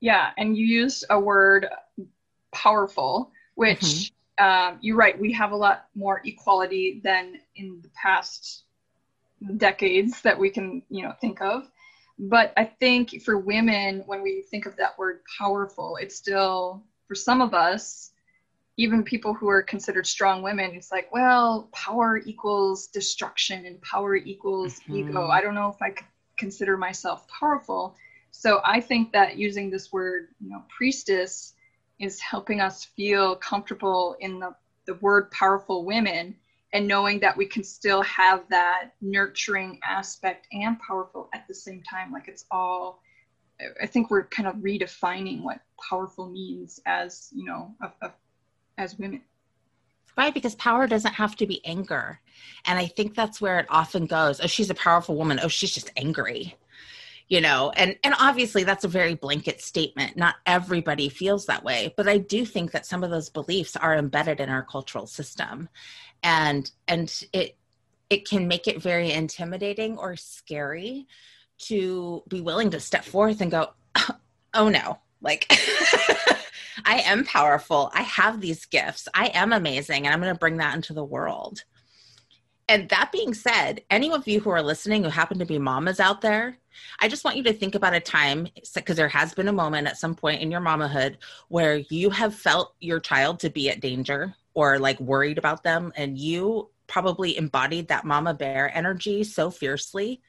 yeah, 0.03 0.31
and 0.37 0.57
you 0.57 0.67
used 0.67 1.05
a 1.11 1.19
word 1.19 1.69
powerful, 2.51 3.31
which 3.55 4.13
mm-hmm. 4.41 4.45
um, 4.45 4.79
you're 4.83 4.97
right. 4.97 5.19
We 5.19 5.33
have 5.33 5.53
a 5.53 5.57
lot 5.57 5.87
more 5.95 6.21
equality 6.25 7.01
than 7.05 7.39
in 7.55 7.81
the 7.83 7.89
past 7.91 8.65
decades 9.57 10.21
that 10.23 10.37
we 10.37 10.51
can, 10.51 10.83
you 10.91 11.05
know, 11.05 11.13
think 11.21 11.41
of. 11.41 11.71
But 12.19 12.53
I 12.57 12.65
think 12.65 13.23
for 13.23 13.39
women, 13.39 14.03
when 14.07 14.23
we 14.23 14.43
think 14.51 14.67
of 14.67 14.77
that 14.77 14.99
word 14.99 15.21
powerful, 15.39 15.97
it's 16.01 16.17
still 16.17 16.83
for 17.07 17.15
some 17.15 17.41
of 17.41 17.55
us, 17.55 18.11
even 18.77 19.05
people 19.05 19.33
who 19.33 19.49
are 19.49 19.63
considered 19.63 20.09
strong 20.09 20.43
women, 20.43 20.73
it's 20.75 20.91
like, 20.91 21.13
well, 21.13 21.69
power 21.73 22.19
equals 22.19 22.89
destruction 22.89 23.67
and 23.67 23.81
power 23.83 24.17
equals 24.17 24.81
mm-hmm. 24.81 25.11
ego. 25.11 25.29
I 25.29 25.41
don't 25.41 25.55
know 25.55 25.69
if 25.69 25.81
I 25.81 25.91
could 25.91 26.07
consider 26.37 26.77
myself 26.77 27.29
powerful 27.29 27.95
so 28.33 28.61
I 28.65 28.81
think 28.81 29.13
that 29.13 29.37
using 29.37 29.71
this 29.71 29.93
word, 29.93 30.29
you 30.41 30.51
know, 30.51 30.63
priestess 30.77 31.55
is 32.01 32.19
helping 32.19 32.61
us 32.61 32.85
feel 32.85 33.37
comfortable 33.37 34.17
in 34.21 34.41
the, 34.41 34.55
the 34.87 34.95
word 34.95 35.31
powerful 35.31 35.85
women 35.85 36.35
and 36.73 36.89
knowing 36.89 37.21
that 37.21 37.37
we 37.37 37.47
can 37.47 37.63
still 37.63 38.03
have 38.03 38.43
that 38.49 38.93
nurturing 39.03 39.79
aspect 39.85 40.49
and 40.51 40.79
powerful 40.81 41.29
at 41.35 41.47
the 41.47 41.55
same 41.55 41.83
time. 41.83 42.11
Like 42.11 42.27
it's 42.27 42.47
all, 42.51 43.03
I 43.81 43.87
think 43.87 44.11
we're 44.11 44.25
kind 44.25 44.49
of 44.49 44.57
redefining 44.57 45.43
what 45.43 45.61
powerful 45.89 46.27
means 46.29 46.81
as, 46.87 47.29
you 47.33 47.45
know, 47.45 47.75
a, 47.83 48.07
a 48.07 48.13
as 48.79 48.99
women. 48.99 49.21
Right, 50.17 50.33
because 50.33 50.55
power 50.57 50.87
doesn't 50.87 51.15
have 51.15 51.37
to 51.37 51.47
be 51.47 51.65
anger. 51.67 52.19
And 52.65 52.79
I 52.79 52.87
think 52.87 53.15
that's 53.15 53.41
where 53.41 53.59
it 53.59 53.67
often 53.69 54.07
goes. 54.07 54.41
Oh, 54.41 54.47
she's 54.47 54.71
a 54.71 54.75
powerful 54.75 55.17
woman. 55.17 55.39
Oh, 55.43 55.49
she's 55.49 55.73
just 55.73 55.91
angry. 55.97 56.57
You 57.29 57.41
know, 57.41 57.73
and 57.77 57.97
and 58.05 58.15
obviously 58.19 58.65
that's 58.65 58.85
a 58.85 58.89
very 58.89 59.15
blanket 59.15 59.61
statement. 59.61 60.17
Not 60.17 60.37
everybody 60.45 61.09
feels 61.09 61.47
that 61.47 61.65
way, 61.65 61.95
but 61.97 62.09
I 62.09 62.19
do 62.19 62.45
think 62.45 62.73
that 62.73 62.87
some 62.87 63.03
of 63.03 63.11
those 63.11 63.31
beliefs 63.31 63.77
are 63.77 63.97
embedded 63.97 64.41
in 64.41 64.51
our 64.51 64.63
cultural 64.63 65.07
system. 65.07 65.69
And 66.23 66.71
and 66.89 67.25
it 67.33 67.57
it 68.11 68.29
can 68.29 68.49
make 68.49 68.69
it 68.69 68.83
very 68.83 69.11
intimidating 69.13 69.97
or 69.97 70.17
scary 70.17 71.07
to 71.59 72.23
be 72.29 72.41
willing 72.41 72.71
to 72.71 72.81
step 72.81 73.05
forth 73.05 73.41
and 73.41 73.51
go, 73.51 73.71
"Oh 74.55 74.69
no." 74.69 74.99
Like 75.23 75.47
I 76.85 77.01
am 77.07 77.25
powerful. 77.25 77.91
I 77.95 78.03
have 78.03 78.41
these 78.41 78.67
gifts. 78.67 79.09
I 79.15 79.27
am 79.29 79.53
amazing, 79.53 80.07
and 80.07 80.13
I'm 80.13 80.21
going 80.21 80.35
to 80.35 80.39
bring 80.39 80.57
that 80.59 80.75
into 80.75 80.93
the 80.93 81.05
world. 81.05 81.65
And 82.73 82.89
that 82.89 83.13
being 83.13 83.35
said, 83.35 83.83
any 83.91 84.11
of 84.11 84.27
you 84.27 84.41
who 84.41 84.49
are 84.49 84.63
listening 84.63 85.05
who 85.05 85.11
happen 85.11 85.39
to 85.39 85.45
be 85.45 85.59
mamas 85.59 86.01
out 86.01 86.23
there, 86.23 86.57
I 87.01 87.09
just 87.09 87.23
want 87.23 87.37
you 87.37 87.43
to 87.43 87.53
think 87.53 87.75
about 87.75 87.93
a 87.93 88.01
time 88.01 88.49
because 88.75 88.97
there 88.97 89.09
has 89.09 89.35
been 89.35 89.49
a 89.49 89.53
moment 89.53 89.89
at 89.89 89.99
some 89.99 90.15
point 90.15 90.41
in 90.41 90.51
your 90.51 90.63
mamahood 90.63 91.17
where 91.49 91.77
you 91.91 92.09
have 92.09 92.35
felt 92.35 92.75
your 92.81 92.99
child 92.99 93.41
to 93.41 93.51
be 93.51 93.69
at 93.69 93.83
danger 93.83 94.35
or 94.55 94.79
like 94.79 94.99
worried 95.01 95.37
about 95.37 95.63
them, 95.63 95.93
and 95.97 96.17
you 96.17 96.71
probably 96.87 97.37
embodied 97.37 97.89
that 97.89 98.07
mama 98.07 98.33
bear 98.33 98.75
energy 98.75 99.23
so 99.23 99.51
fiercely. 99.51 100.23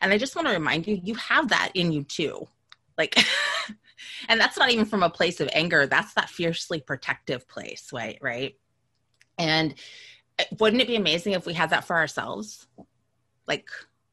And 0.00 0.12
I 0.12 0.18
just 0.18 0.36
want 0.36 0.46
to 0.46 0.54
remind 0.54 0.86
you, 0.86 1.00
you 1.02 1.16
have 1.16 1.48
that 1.48 1.72
in 1.74 1.90
you 1.90 2.04
too. 2.04 2.46
Like, 2.96 3.18
and 4.28 4.40
that's 4.40 4.56
not 4.56 4.70
even 4.70 4.84
from 4.84 5.02
a 5.02 5.10
place 5.10 5.40
of 5.40 5.48
anger 5.52 5.88
that's 5.88 6.14
that 6.14 6.30
fiercely 6.30 6.80
protective 6.80 7.48
place 7.48 7.90
right 7.92 8.18
right 8.20 8.56
and 9.38 9.74
wouldn't 10.58 10.82
it 10.82 10.88
be 10.88 10.96
amazing 10.96 11.32
if 11.32 11.46
we 11.46 11.52
had 11.52 11.70
that 11.70 11.84
for 11.84 11.96
ourselves 11.96 12.66
like 13.46 13.68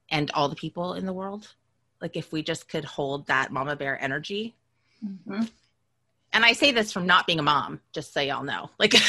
and 0.09 0.31
all 0.31 0.49
the 0.49 0.55
people 0.55 0.93
in 0.93 1.05
the 1.05 1.13
world 1.13 1.53
like 2.01 2.15
if 2.15 2.31
we 2.31 2.41
just 2.41 2.69
could 2.69 2.85
hold 2.85 3.27
that 3.27 3.51
mama 3.51 3.75
bear 3.75 4.01
energy 4.01 4.55
mm-hmm. 5.03 5.43
and 6.33 6.45
i 6.45 6.53
say 6.53 6.71
this 6.71 6.91
from 6.91 7.05
not 7.05 7.27
being 7.27 7.39
a 7.39 7.43
mom 7.43 7.79
just 7.93 8.13
so 8.13 8.21
y'all 8.21 8.43
know 8.43 8.69
like 8.79 8.93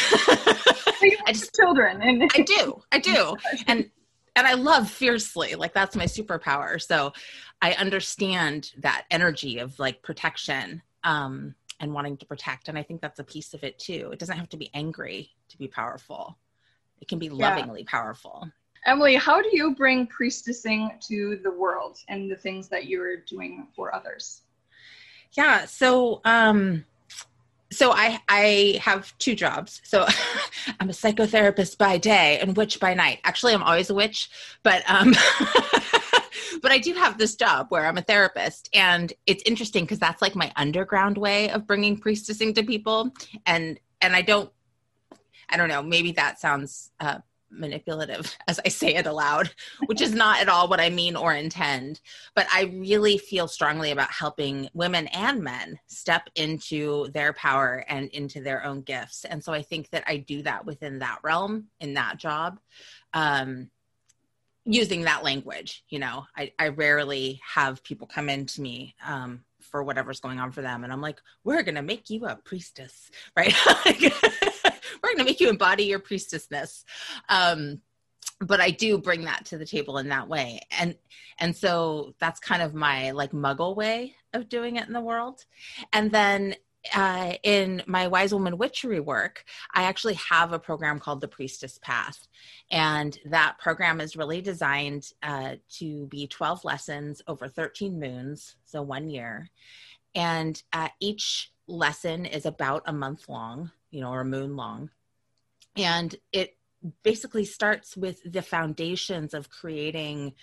i 1.27 1.33
just 1.33 1.55
children 1.55 2.01
and 2.03 2.31
i 2.35 2.41
do 2.43 2.83
i 2.93 2.99
do 2.99 3.35
and 3.67 3.91
and 4.39 4.47
I 4.47 4.55
love 4.55 4.89
fiercely. 4.89 5.57
Like 5.57 5.75
that's 5.75 5.97
my 5.97 6.05
superpower. 6.05 6.81
So 6.81 7.13
I 7.61 7.73
understand 7.73 8.71
that 8.79 9.05
energy 9.11 9.59
of 9.59 9.77
like 9.81 10.01
protection 10.01 10.81
um, 11.03 11.57
and 11.81 11.93
wanting 11.93 12.17
to 12.19 12.27
protect. 12.27 12.69
And 12.69 12.79
I 12.79 12.85
think 12.85 13.01
that's 13.01 13.19
a 13.19 13.25
piece 13.25 13.53
of 13.53 13.65
it 13.65 13.81
too. 13.81 14.11
It 14.13 14.21
doesn't 14.21 14.37
have 14.37 14.49
to 14.51 14.57
be 14.57 14.71
angry 14.75 15.31
to 15.49 15.59
be 15.59 15.67
powerful. 15.67 16.39
It 17.01 17.09
can 17.09 17.19
be 17.19 17.29
lovingly 17.29 17.81
yeah. 17.81 17.91
powerful. 17.91 18.51
Emily, 18.87 19.17
how 19.17 19.43
do 19.43 19.51
you 19.53 19.75
bring 19.75 20.07
priestessing 20.07 20.99
to 21.09 21.39
the 21.43 21.51
world 21.51 21.99
and 22.09 22.31
the 22.31 22.37
things 22.37 22.69
that 22.69 22.87
you're 22.87 23.17
doing 23.17 23.67
for 23.75 23.95
others? 23.95 24.43
Yeah, 25.33 25.67
so 25.67 26.21
um 26.25 26.85
so 27.71 27.93
I 27.93 28.21
I 28.29 28.81
have 28.83 29.17
two 29.19 29.35
jobs. 29.35 29.83
So 29.85 30.07
I'm 30.81 30.89
a 30.89 30.93
psychotherapist 30.93 31.77
by 31.77 31.99
day 31.99 32.39
and 32.41 32.57
witch 32.57 32.81
by 32.81 32.95
night. 32.95 33.21
Actually, 33.25 33.55
I'm 33.55 33.63
always 33.63 33.91
a 33.91 33.95
witch, 33.95 34.31
but 34.63 34.83
um 34.89 35.15
but 36.63 36.73
I 36.73 36.79
do 36.79 36.95
have 36.95 37.19
this 37.19 37.37
job 37.37 37.67
where 37.69 37.87
I'm 37.87 37.99
a 37.99 38.03
therapist 38.03 38.69
and 38.73 39.13
it's 39.27 39.43
interesting 39.45 39.85
because 39.85 39.99
that's 39.99 40.23
like 40.23 40.35
my 40.35 40.53
underground 40.57 41.19
way 41.19 41.51
of 41.51 41.67
bringing 41.67 41.99
priestessing 41.99 42.55
to 42.55 42.63
people 42.63 43.13
and 43.45 43.79
and 44.01 44.15
I 44.15 44.23
don't 44.23 44.51
I 45.49 45.57
don't 45.57 45.69
know, 45.69 45.83
maybe 45.83 46.13
that 46.13 46.41
sounds 46.41 46.91
uh 47.01 47.19
manipulative 47.51 48.37
as 48.49 48.61
I 48.65 48.69
say 48.69 48.95
it 48.95 49.07
aloud, 49.07 49.51
which 49.87 50.01
is 50.01 50.15
not 50.15 50.41
at 50.41 50.49
all 50.49 50.69
what 50.69 50.81
I 50.81 50.91
mean 50.91 51.17
or 51.17 51.33
intend. 51.33 52.01
But 52.35 52.47
I 52.53 52.65
really 52.65 53.19
feel 53.19 53.49
strongly 53.49 53.91
about 53.91 54.11
helping 54.11 54.69
women 54.75 55.07
and 55.09 55.43
men 55.43 55.79
step 55.87 56.29
into 56.35 57.09
their 57.13 57.33
power 57.33 57.85
and 57.89 58.09
into 58.11 58.41
their 58.41 58.65
own 58.65 58.83
gifts. 58.83 59.25
And 59.25 59.43
so 59.43 59.53
I 59.53 59.63
think 59.63 59.91
that 59.91 60.05
I 60.07 60.19
do 60.19 60.43
that 60.43 60.67
within 60.67 61.01
that 61.01 61.21
realm, 61.23 61.69
in 61.81 61.95
that 61.95 62.19
job. 62.19 62.61
Um, 63.15 63.71
using 64.71 65.03
that 65.03 65.25
language 65.25 65.83
you 65.89 65.99
know 65.99 66.27
I, 66.37 66.53
I 66.59 66.69
rarely 66.69 67.41
have 67.55 67.83
people 67.83 68.07
come 68.07 68.29
in 68.29 68.45
to 68.45 68.61
me 68.61 68.95
um, 69.07 69.43
for 69.61 69.83
whatever's 69.83 70.21
going 70.21 70.39
on 70.39 70.53
for 70.53 70.61
them 70.61 70.85
and 70.85 70.93
i'm 70.93 71.01
like 71.01 71.23
we're 71.43 71.63
gonna 71.63 71.81
make 71.81 72.11
you 72.11 72.27
a 72.27 72.37
priestess 72.37 73.11
right 73.37 73.55
we're 75.03 75.11
going 75.11 75.19
to 75.19 75.25
make 75.25 75.41
you 75.41 75.49
embody 75.49 75.85
your 75.85 76.01
priestessness. 76.01 76.85
Um, 77.29 77.81
but 78.41 78.61
i 78.61 78.71
do 78.71 78.99
bring 78.99 79.25
that 79.25 79.45
to 79.47 79.59
the 79.59 79.67
table 79.67 79.99
in 79.99 80.09
that 80.09 80.29
way. 80.29 80.61
And 80.79 80.97
and 81.39 81.57
so 81.57 82.15
that's 82.19 82.41
kind 82.41 82.63
of 82.63 82.75
my 82.75 83.11
like 83.13 83.33
muggle 83.33 83.77
way 83.77 84.15
of 84.33 84.49
doing 84.49 84.77
it 84.77 84.87
in 84.87 84.93
the 84.93 85.01
world. 85.01 85.45
And 85.93 86.11
then 86.11 86.55
uh, 86.95 87.35
in 87.43 87.83
my 87.87 88.07
wise 88.07 88.33
woman 88.33 88.57
witchery 88.57 89.01
work 89.01 89.45
i 89.75 89.83
actually 89.83 90.15
have 90.15 90.53
a 90.53 90.59
program 90.61 91.01
called 91.01 91.21
the 91.21 91.29
priestess 91.29 91.79
path. 91.83 92.29
And 92.71 93.19
that 93.27 93.59
program 93.59 94.01
is 94.01 94.17
really 94.17 94.41
designed 94.41 95.11
uh, 95.23 95.57
to 95.79 96.07
be 96.07 96.27
12 96.27 96.65
lessons 96.65 97.21
over 97.27 97.49
13 97.49 97.99
moons 97.99 98.57
so 98.65 98.83
one 98.83 99.11
year. 99.11 99.51
And 100.15 100.63
uh, 100.73 100.89
each 101.01 101.53
lesson 101.67 102.25
is 102.25 102.47
about 102.47 102.83
a 102.87 102.93
month 102.93 103.29
long 103.29 103.73
you 103.91 104.01
know 104.01 104.11
or 104.11 104.21
a 104.21 104.25
moon 104.25 104.57
long. 104.57 104.91
And 105.77 106.15
it 106.33 106.57
basically 107.03 107.45
starts 107.45 107.97
with 107.97 108.21
the 108.25 108.43
foundations 108.43 109.35
of 109.35 109.51
creating 109.51 110.35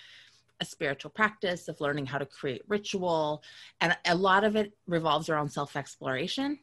a 0.62 0.66
spiritual 0.66 1.12
practice 1.12 1.68
of 1.68 1.82
learning 1.82 2.06
how 2.06 2.18
to 2.18 2.26
create 2.26 2.62
ritual. 2.68 3.44
And 3.82 3.98
a 4.06 4.16
lot 4.16 4.44
of 4.44 4.56
it 4.56 4.74
revolves 4.88 5.30
around 5.30 5.50
self-exploration. 5.50 6.60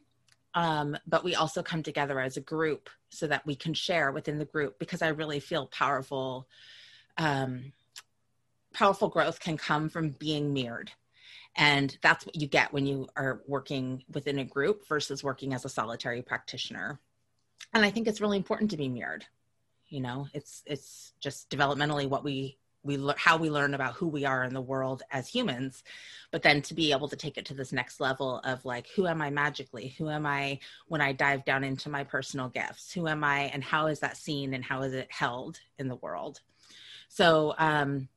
Um, 0.55 0.97
but 1.07 1.23
we 1.23 1.35
also 1.35 1.61
come 1.61 1.83
together 1.83 2.19
as 2.19 2.37
a 2.37 2.41
group 2.41 2.89
so 3.13 3.27
that 3.27 3.45
we 3.45 3.55
can 3.55 3.73
share 3.73 4.11
within 4.11 4.39
the 4.39 4.45
group 4.45 4.79
because 4.79 5.01
i 5.01 5.07
really 5.07 5.39
feel 5.39 5.67
powerful 5.67 6.47
um, 7.17 7.71
powerful 8.73 9.07
growth 9.07 9.39
can 9.39 9.55
come 9.55 9.87
from 9.87 10.09
being 10.09 10.51
mirrored 10.51 10.91
and 11.55 11.97
that's 12.01 12.25
what 12.25 12.35
you 12.35 12.47
get 12.47 12.73
when 12.73 12.85
you 12.85 13.07
are 13.15 13.41
working 13.47 14.03
within 14.11 14.39
a 14.39 14.45
group 14.45 14.87
versus 14.87 15.23
working 15.23 15.53
as 15.53 15.65
a 15.65 15.69
solitary 15.69 16.21
practitioner. 16.21 16.99
And 17.73 17.85
i 17.85 17.89
think 17.89 18.07
it's 18.07 18.21
really 18.21 18.37
important 18.37 18.71
to 18.71 18.77
be 18.77 18.89
mirrored. 18.89 19.25
You 19.87 20.01
know 20.01 20.27
it's 20.33 20.63
it's 20.65 21.13
just 21.19 21.49
developmentally 21.49 22.07
what 22.07 22.23
we 22.23 22.57
we 22.83 22.97
le- 22.97 23.15
how 23.17 23.37
we 23.37 23.49
learn 23.49 23.73
about 23.73 23.93
who 23.93 24.07
we 24.07 24.25
are 24.25 24.43
in 24.43 24.53
the 24.53 24.61
world 24.61 25.03
as 25.11 25.27
humans 25.27 25.83
but 26.31 26.41
then 26.41 26.61
to 26.63 26.73
be 26.73 26.91
able 26.91 27.07
to 27.07 27.15
take 27.15 27.37
it 27.37 27.45
to 27.45 27.53
this 27.53 27.71
next 27.71 27.99
level 27.99 28.39
of 28.39 28.63
like 28.65 28.87
who 28.95 29.07
am 29.07 29.21
i 29.21 29.29
magically? 29.29 29.95
Who 29.97 30.09
am 30.09 30.25
i 30.25 30.59
when 30.87 31.01
i 31.01 31.13
dive 31.13 31.45
down 31.45 31.63
into 31.63 31.89
my 31.89 32.03
personal 32.03 32.49
gifts? 32.49 32.91
Who 32.91 33.07
am 33.07 33.23
i 33.23 33.41
and 33.53 33.63
how 33.63 33.87
is 33.87 33.99
that 33.99 34.17
seen 34.17 34.53
and 34.53 34.63
how 34.63 34.81
is 34.81 34.93
it 34.93 35.11
held 35.11 35.59
in 35.77 35.87
the 35.87 35.95
world? 35.95 36.41
So 37.07 37.53
um 37.57 38.09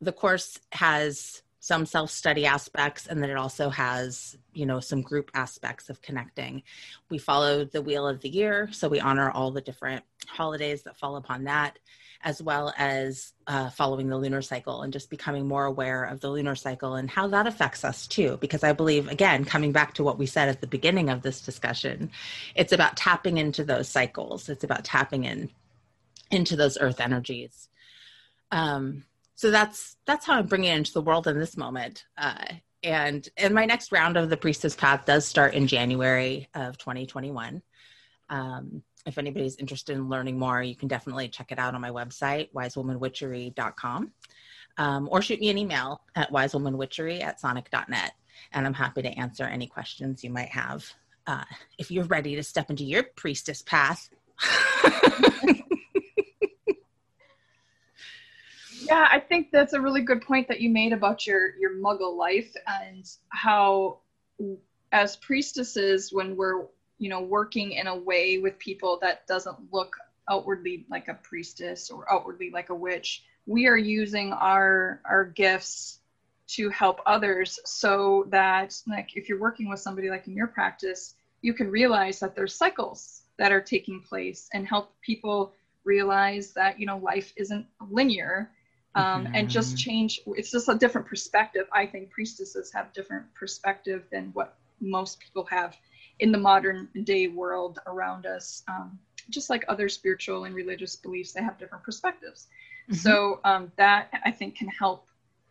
the 0.00 0.12
course 0.12 0.58
has 0.72 1.42
some 1.66 1.84
self-study 1.84 2.46
aspects 2.46 3.08
and 3.08 3.20
then 3.20 3.28
it 3.28 3.36
also 3.36 3.68
has 3.70 4.38
you 4.52 4.64
know 4.64 4.78
some 4.78 5.02
group 5.02 5.32
aspects 5.34 5.90
of 5.90 6.00
connecting. 6.00 6.62
We 7.10 7.18
follow 7.18 7.64
the 7.64 7.82
wheel 7.82 8.06
of 8.06 8.20
the 8.20 8.28
year 8.28 8.68
so 8.70 8.88
we 8.88 9.00
honor 9.00 9.32
all 9.32 9.50
the 9.50 9.60
different 9.60 10.04
holidays 10.28 10.84
that 10.84 10.96
fall 10.96 11.16
upon 11.16 11.42
that 11.44 11.80
as 12.22 12.40
well 12.40 12.72
as 12.78 13.32
uh, 13.48 13.68
following 13.70 14.08
the 14.08 14.16
lunar 14.16 14.42
cycle 14.42 14.82
and 14.82 14.92
just 14.92 15.10
becoming 15.10 15.48
more 15.48 15.64
aware 15.64 16.04
of 16.04 16.20
the 16.20 16.30
lunar 16.30 16.54
cycle 16.54 16.94
and 16.94 17.10
how 17.10 17.26
that 17.26 17.48
affects 17.48 17.84
us 17.84 18.06
too. 18.06 18.38
Because 18.40 18.62
i 18.62 18.72
believe 18.72 19.08
again 19.08 19.44
coming 19.44 19.72
back 19.72 19.94
to 19.94 20.04
what 20.04 20.18
we 20.18 20.26
said 20.26 20.48
at 20.48 20.60
the 20.60 20.68
beginning 20.68 21.10
of 21.10 21.22
this 21.22 21.40
discussion 21.40 22.12
it's 22.54 22.72
about 22.72 22.96
tapping 22.96 23.38
into 23.38 23.64
those 23.64 23.88
cycles. 23.88 24.48
It's 24.48 24.62
about 24.62 24.84
tapping 24.84 25.24
in 25.24 25.50
into 26.30 26.54
those 26.54 26.78
earth 26.78 27.00
energies. 27.00 27.68
Um, 28.52 29.04
so 29.36 29.50
that's 29.50 29.96
that's 30.06 30.26
how 30.26 30.34
i'm 30.34 30.46
bringing 30.46 30.72
it 30.72 30.76
into 30.76 30.92
the 30.92 31.02
world 31.02 31.26
in 31.28 31.38
this 31.38 31.56
moment. 31.56 32.04
Uh, 32.18 32.44
and 32.82 33.28
and 33.36 33.54
my 33.54 33.64
next 33.64 33.92
round 33.92 34.16
of 34.16 34.28
the 34.28 34.36
priestess 34.36 34.74
path 34.74 35.04
does 35.06 35.24
start 35.24 35.54
in 35.54 35.66
january 35.66 36.48
of 36.54 36.76
2021 36.78 37.62
um, 38.28 38.82
if 39.06 39.18
anybody's 39.18 39.56
interested 39.56 39.96
in 39.96 40.08
learning 40.08 40.38
more 40.38 40.62
you 40.62 40.74
can 40.74 40.88
definitely 40.88 41.28
check 41.28 41.52
it 41.52 41.58
out 41.58 41.74
on 41.74 41.80
my 41.80 41.90
website 41.90 42.52
wisewomanwitchery.com 42.52 44.12
um, 44.78 45.08
or 45.10 45.22
shoot 45.22 45.40
me 45.40 45.48
an 45.48 45.58
email 45.58 46.02
at 46.14 46.30
wisewomanwitchery 46.30 47.22
at 47.22 47.40
sonic.net 47.40 48.12
and 48.52 48.66
i'm 48.66 48.74
happy 48.74 49.02
to 49.02 49.08
answer 49.18 49.44
any 49.44 49.66
questions 49.66 50.22
you 50.22 50.30
might 50.30 50.50
have. 50.50 50.84
Uh, 51.26 51.42
if 51.76 51.90
you're 51.90 52.04
ready 52.04 52.36
to 52.36 52.42
step 52.42 52.70
into 52.70 52.84
your 52.84 53.02
priestess 53.16 53.62
path 53.62 54.10
Yeah, 58.86 59.08
I 59.10 59.18
think 59.18 59.50
that's 59.50 59.72
a 59.72 59.80
really 59.80 60.02
good 60.02 60.22
point 60.22 60.46
that 60.48 60.60
you 60.60 60.70
made 60.70 60.92
about 60.92 61.26
your 61.26 61.56
your 61.56 61.74
muggle 61.74 62.16
life 62.16 62.54
and 62.66 63.04
how 63.30 63.98
as 64.92 65.16
priestesses 65.16 66.12
when 66.12 66.36
we're 66.36 66.66
you 66.98 67.10
know 67.10 67.20
working 67.20 67.72
in 67.72 67.88
a 67.88 67.96
way 67.96 68.38
with 68.38 68.58
people 68.58 68.98
that 69.02 69.26
doesn't 69.26 69.56
look 69.72 69.96
outwardly 70.30 70.86
like 70.88 71.08
a 71.08 71.14
priestess 71.14 71.90
or 71.90 72.10
outwardly 72.12 72.50
like 72.50 72.70
a 72.70 72.74
witch 72.74 73.24
we 73.46 73.66
are 73.66 73.76
using 73.76 74.32
our 74.32 75.00
our 75.04 75.24
gifts 75.24 76.00
to 76.46 76.68
help 76.70 77.00
others 77.06 77.58
so 77.64 78.26
that 78.30 78.74
like 78.86 79.10
if 79.16 79.28
you're 79.28 79.40
working 79.40 79.68
with 79.68 79.80
somebody 79.80 80.10
like 80.10 80.26
in 80.28 80.34
your 80.34 80.46
practice 80.46 81.14
you 81.42 81.52
can 81.52 81.70
realize 81.70 82.20
that 82.20 82.34
there's 82.34 82.54
cycles 82.54 83.22
that 83.36 83.52
are 83.52 83.60
taking 83.60 84.00
place 84.00 84.48
and 84.54 84.66
help 84.66 84.92
people 85.02 85.52
realize 85.84 86.52
that 86.52 86.78
you 86.78 86.86
know 86.86 86.98
life 86.98 87.32
isn't 87.36 87.66
linear 87.90 88.50
um, 88.96 89.26
mm-hmm. 89.26 89.34
and 89.34 89.48
just 89.48 89.76
change 89.76 90.20
it's 90.26 90.50
just 90.50 90.68
a 90.68 90.74
different 90.74 91.06
perspective 91.06 91.66
i 91.72 91.86
think 91.86 92.10
priestesses 92.10 92.72
have 92.72 92.92
different 92.92 93.24
perspective 93.34 94.04
than 94.10 94.30
what 94.32 94.56
most 94.80 95.20
people 95.20 95.44
have 95.44 95.76
in 96.18 96.32
the 96.32 96.38
modern 96.38 96.88
day 97.04 97.28
world 97.28 97.78
around 97.86 98.26
us 98.26 98.64
um, 98.68 98.98
just 99.30 99.50
like 99.50 99.64
other 99.68 99.88
spiritual 99.88 100.44
and 100.44 100.54
religious 100.54 100.96
beliefs 100.96 101.32
they 101.32 101.42
have 101.42 101.58
different 101.58 101.84
perspectives 101.84 102.48
mm-hmm. 102.90 102.94
so 102.94 103.38
um, 103.44 103.70
that 103.76 104.08
i 104.24 104.30
think 104.30 104.56
can 104.56 104.68
help 104.68 105.06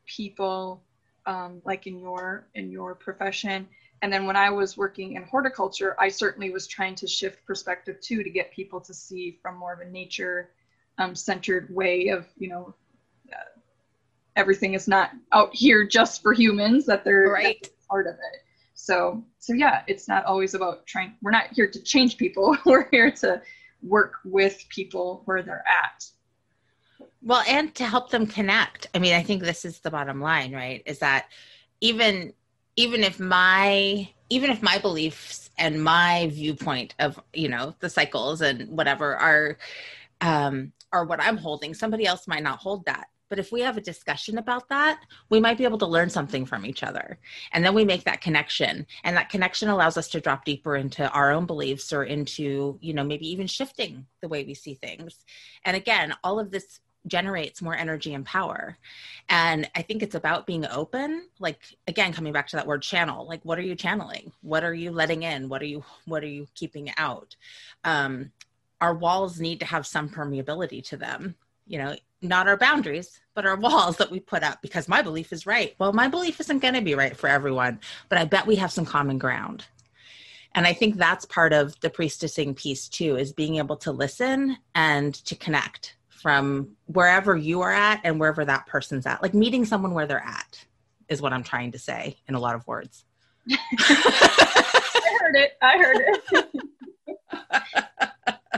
people 0.06 0.82
um, 1.25 1.62
like 1.66 1.88
in 1.88 2.00
your 2.00 2.48
in 2.56 2.70
your 2.72 2.96
profession 2.96 3.68
and 4.02 4.12
then 4.12 4.25
when 4.25 4.36
i 4.36 4.50
was 4.50 4.75
working 4.75 5.14
in 5.14 5.24
horticulture 5.24 5.96
i 6.00 6.10
certainly 6.10 6.50
was 6.50 6.68
trying 6.68 6.96
to 6.96 7.08
shift 7.08 7.46
perspective 7.46 8.00
too 8.02 8.24
to 8.24 8.30
get 8.30 8.52
people 8.52 8.82
to 8.82 8.94
see 8.94 9.38
from 9.42 9.56
more 9.56 9.74
of 9.74 9.82
a 9.82 9.90
nature 9.90 10.50
um, 10.98 11.14
centered 11.14 11.74
way 11.74 12.08
of 12.08 12.25
you 12.38 12.48
know 12.48 12.74
everything 14.36 14.74
is 14.74 14.88
not 14.88 15.12
out 15.32 15.54
here 15.54 15.86
just 15.86 16.22
for 16.22 16.34
humans 16.34 16.86
that 16.86 17.04
they're 17.04 17.30
right. 17.30 17.70
part 17.89 18.08
of 18.08 18.13
it. 18.15 18.44
So 18.74 19.24
so 19.39 19.54
yeah 19.54 19.84
it's 19.88 20.08
not 20.08 20.25
always 20.25 20.54
about 20.54 20.86
trying 20.86 21.15
we're 21.22 21.32
not 21.32 21.48
here 21.54 21.68
to 21.68 21.82
change 21.82 22.18
people. 22.18 22.58
We're 22.65 22.89
here 22.89 23.12
to 23.12 23.42
work 23.82 24.15
with 24.25 24.65
people 24.70 25.22
where 25.25 25.42
they're 25.42 25.63
at. 25.68 26.06
Well 27.22 27.44
and 27.48 27.74
to 27.75 27.86
help 27.86 28.10
them 28.10 28.27
connect. 28.27 28.88
I 28.94 29.00
mean 29.00 29.13
i 29.13 29.24
think 29.24 29.42
this 29.42 29.65
is 29.65 29.80
the 29.80 29.92
bottom 29.92 30.22
line 30.22 30.54
right? 30.54 30.84
Is 30.86 31.00
that 31.00 31.27
even 31.82 32.34
even 32.75 33.04
if 33.04 33.20
my 33.20 34.10
even 34.30 34.50
if 34.50 34.62
my 34.62 34.77
beliefs 34.77 35.50
and 35.58 35.84
my 35.84 36.30
viewpoint 36.32 36.96
of 37.00 37.22
you 37.34 37.48
know 37.48 37.75
the 37.80 37.89
cycles 37.89 38.42
and 38.42 38.70
whatever 38.70 39.15
are 39.15 39.58
um 40.22 40.72
are 40.92 41.06
what 41.06 41.22
i'm 41.22 41.38
holding 41.38 41.74
somebody 41.74 42.06
else 42.06 42.27
might 42.27 42.44
not 42.44 42.60
hold 42.60 42.86
that 42.86 43.08
but 43.29 43.39
if 43.39 43.51
we 43.51 43.62
have 43.62 43.77
a 43.77 43.82
discussion 43.82 44.38
about 44.38 44.70
that, 44.70 45.01
we 45.29 45.39
might 45.39 45.58
be 45.58 45.63
able 45.63 45.77
to 45.79 45.86
learn 45.86 46.10
something 46.10 46.46
from 46.46 46.65
each 46.65 46.84
other. 46.84 47.17
And 47.53 47.65
then 47.65 47.74
we 47.74 47.86
make 47.86 48.03
that 48.03 48.22
connection. 48.22 48.86
And 49.03 49.17
that 49.17 49.29
connection 49.29 49.70
allows 49.70 49.98
us 49.98 50.10
to 50.10 50.22
drop 50.22 50.46
deeper 50.46 50.75
into 50.75 51.10
our 51.10 51.32
own 51.32 51.46
beliefs 51.46 51.91
or 51.91 52.03
into, 52.03 52.77
you 52.82 52.94
know, 52.94 53.03
maybe 53.03 53.27
even 53.27 53.48
shifting 53.48 54.05
the 54.22 54.27
way 54.27 54.44
we 54.44 54.53
see 54.53 54.75
things. 54.75 55.25
And 55.63 55.75
again, 55.75 56.13
all 56.24 56.39
of 56.39 56.51
this 56.51 56.79
generates 57.08 57.62
more 57.62 57.75
energy 57.75 58.13
and 58.13 58.25
power. 58.25 58.77
And 59.29 59.70
I 59.75 59.82
think 59.82 60.01
it's 60.01 60.15
about 60.15 60.48
being 60.48 60.65
open. 60.65 61.27
Like 61.39 61.60
again, 61.88 62.13
coming 62.13 62.34
back 62.34 62.48
to 62.50 62.55
that 62.55 62.67
word 62.67 62.82
channel, 62.82 63.27
like 63.27 63.41
what 63.44 63.60
are 63.60 63.63
you 63.63 63.75
channeling? 63.75 64.32
What 64.41 64.63
are 64.63 64.74
you 64.74 64.91
letting 64.91 65.24
in? 65.24 65.50
What 65.50 65.62
are 65.62 65.67
you 65.67 65.84
what 66.05 66.24
are 66.24 66.27
you 66.27 66.48
keeping 66.55 66.91
out? 66.98 67.36
Um, 67.84 68.32
our 68.82 68.94
walls 68.94 69.39
need 69.39 69.60
to 69.62 69.65
have 69.65 69.88
some 69.88 70.10
permeability 70.10 70.84
to 70.86 70.98
them 70.98 71.36
you 71.65 71.77
know, 71.77 71.95
not 72.22 72.48
our 72.48 72.57
boundaries, 72.57 73.19
but 73.34 73.45
our 73.45 73.55
walls 73.55 73.98
that 73.98 74.12
we 74.12 74.19
put 74.19 74.43
up 74.43 74.62
because 74.62 74.88
my 74.88 75.01
belief 75.01 75.31
is 75.34 75.45
right. 75.45 75.75
Well, 75.79 75.93
my 75.93 76.07
belief 76.07 76.39
isn't 76.39 76.60
going 76.60 76.74
to 76.74 76.81
be 76.81 76.95
right 76.95 77.15
for 77.15 77.27
everyone, 77.27 77.79
but 78.10 78.17
I 78.17 78.25
bet 78.25 78.48
we 78.48 78.55
have 78.55 78.72
some 78.72 78.86
common 78.86 79.17
ground. 79.17 79.65
And 80.55 80.65
I 80.65 80.74
think 80.74 80.95
that's 80.95 81.25
part 81.25 81.51
of 81.51 81.77
the 81.81 81.89
priestessing 81.89 82.55
piece 82.55 82.88
too, 82.88 83.17
is 83.17 83.34
being 83.34 83.57
able 83.57 83.75
to 83.77 83.91
listen 83.91 84.57
and 84.74 85.13
to 85.25 85.36
connect 85.36 85.98
from 86.10 86.69
wherever 86.86 87.36
you 87.36 87.62
are 87.62 87.74
at 87.74 88.01
and 88.03 88.19
wherever 88.19 88.45
that 88.45 88.65
person's 88.65 89.05
at. 89.05 89.22
Like 89.22 89.34
meeting 89.34 89.65
someone 89.65 89.93
where 89.93 90.07
they're 90.07 90.24
at 90.25 90.65
is 91.09 91.22
what 91.22 91.33
I'm 91.33 91.44
trying 91.44 91.74
to 91.74 91.79
say 91.79 92.18
in 92.27 92.35
a 92.35 92.40
lot 92.40 92.55
of 92.55 92.66
words. 92.66 93.03
I 93.51 95.18
heard 95.20 95.35
it. 95.35 95.51
I 95.61 95.77
heard 95.77 95.98
it. 96.31 96.50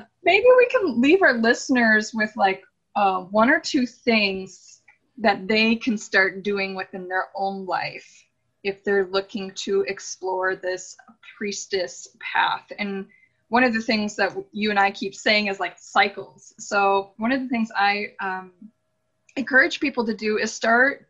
Maybe 0.24 0.46
we 0.58 0.68
can 0.68 1.02
leave 1.02 1.22
our 1.22 1.34
listeners 1.34 2.12
with 2.14 2.32
like 2.36 2.64
uh, 2.98 3.22
one 3.22 3.52
or 3.52 3.60
two 3.60 3.86
things 3.86 4.82
that 5.20 5.48
they 5.48 5.76
can 5.76 5.98
start 5.98 6.42
doing 6.42 6.74
within 6.74 7.08
their 7.08 7.28
own 7.36 7.64
life 7.68 8.26
if 8.64 8.84
they're 8.84 9.06
looking 9.06 9.52
to 9.52 9.82
explore 9.84 10.56
this 10.56 10.98
priestess 11.38 12.08
path. 12.20 12.72
And 12.80 13.06
one 13.50 13.64
of 13.64 13.72
the 13.72 13.82
things 13.82 14.16
that 14.16 14.36
you 14.52 14.72
and 14.72 14.80
I 14.80 14.90
keep 14.90 15.14
saying 15.14 15.46
is 15.46 15.60
like 15.60 15.76
cycles. 15.78 16.56
So 16.58 17.12
one 17.18 17.32
of 17.32 17.40
the 17.40 17.48
things 17.48 17.70
I 17.76 18.14
um, 18.20 18.52
encourage 19.36 19.80
people 19.80 20.04
to 20.08 20.16
do 20.16 20.40
is 20.40 20.52
start 20.52 21.06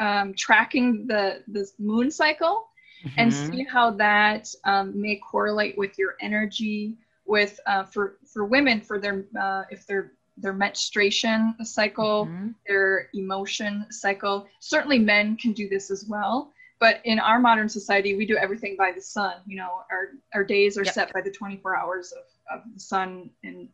um, 0.00 0.32
tracking 0.34 1.06
the 1.06 1.42
the 1.48 1.68
moon 1.78 2.10
cycle 2.10 2.68
mm-hmm. 3.04 3.14
and 3.18 3.32
see 3.32 3.64
how 3.64 3.90
that 3.90 4.48
um, 4.64 4.98
may 4.98 5.16
correlate 5.16 5.76
with 5.76 5.98
your 5.98 6.14
energy. 6.20 6.96
With 7.26 7.58
uh, 7.66 7.84
for 7.84 8.16
for 8.26 8.44
women 8.44 8.82
for 8.82 8.98
their 8.98 9.24
uh, 9.40 9.62
if 9.70 9.86
they're 9.86 10.12
their 10.36 10.52
menstruation 10.52 11.54
cycle, 11.62 12.26
mm-hmm. 12.26 12.48
their 12.66 13.08
emotion 13.14 13.86
cycle. 13.90 14.46
Certainly, 14.60 15.00
men 15.00 15.36
can 15.36 15.52
do 15.52 15.68
this 15.68 15.90
as 15.90 16.06
well. 16.06 16.52
But 16.80 17.00
in 17.04 17.18
our 17.18 17.38
modern 17.38 17.68
society, 17.68 18.16
we 18.16 18.26
do 18.26 18.36
everything 18.36 18.76
by 18.76 18.92
the 18.92 19.00
sun. 19.00 19.36
You 19.46 19.56
know, 19.56 19.82
our, 19.90 20.10
our 20.34 20.44
days 20.44 20.76
are 20.76 20.84
yep. 20.84 20.94
set 20.94 21.12
by 21.12 21.20
the 21.20 21.30
24 21.30 21.76
hours 21.76 22.12
of, 22.12 22.58
of 22.58 22.64
the 22.74 22.80
sun 22.80 23.30
and 23.42 23.68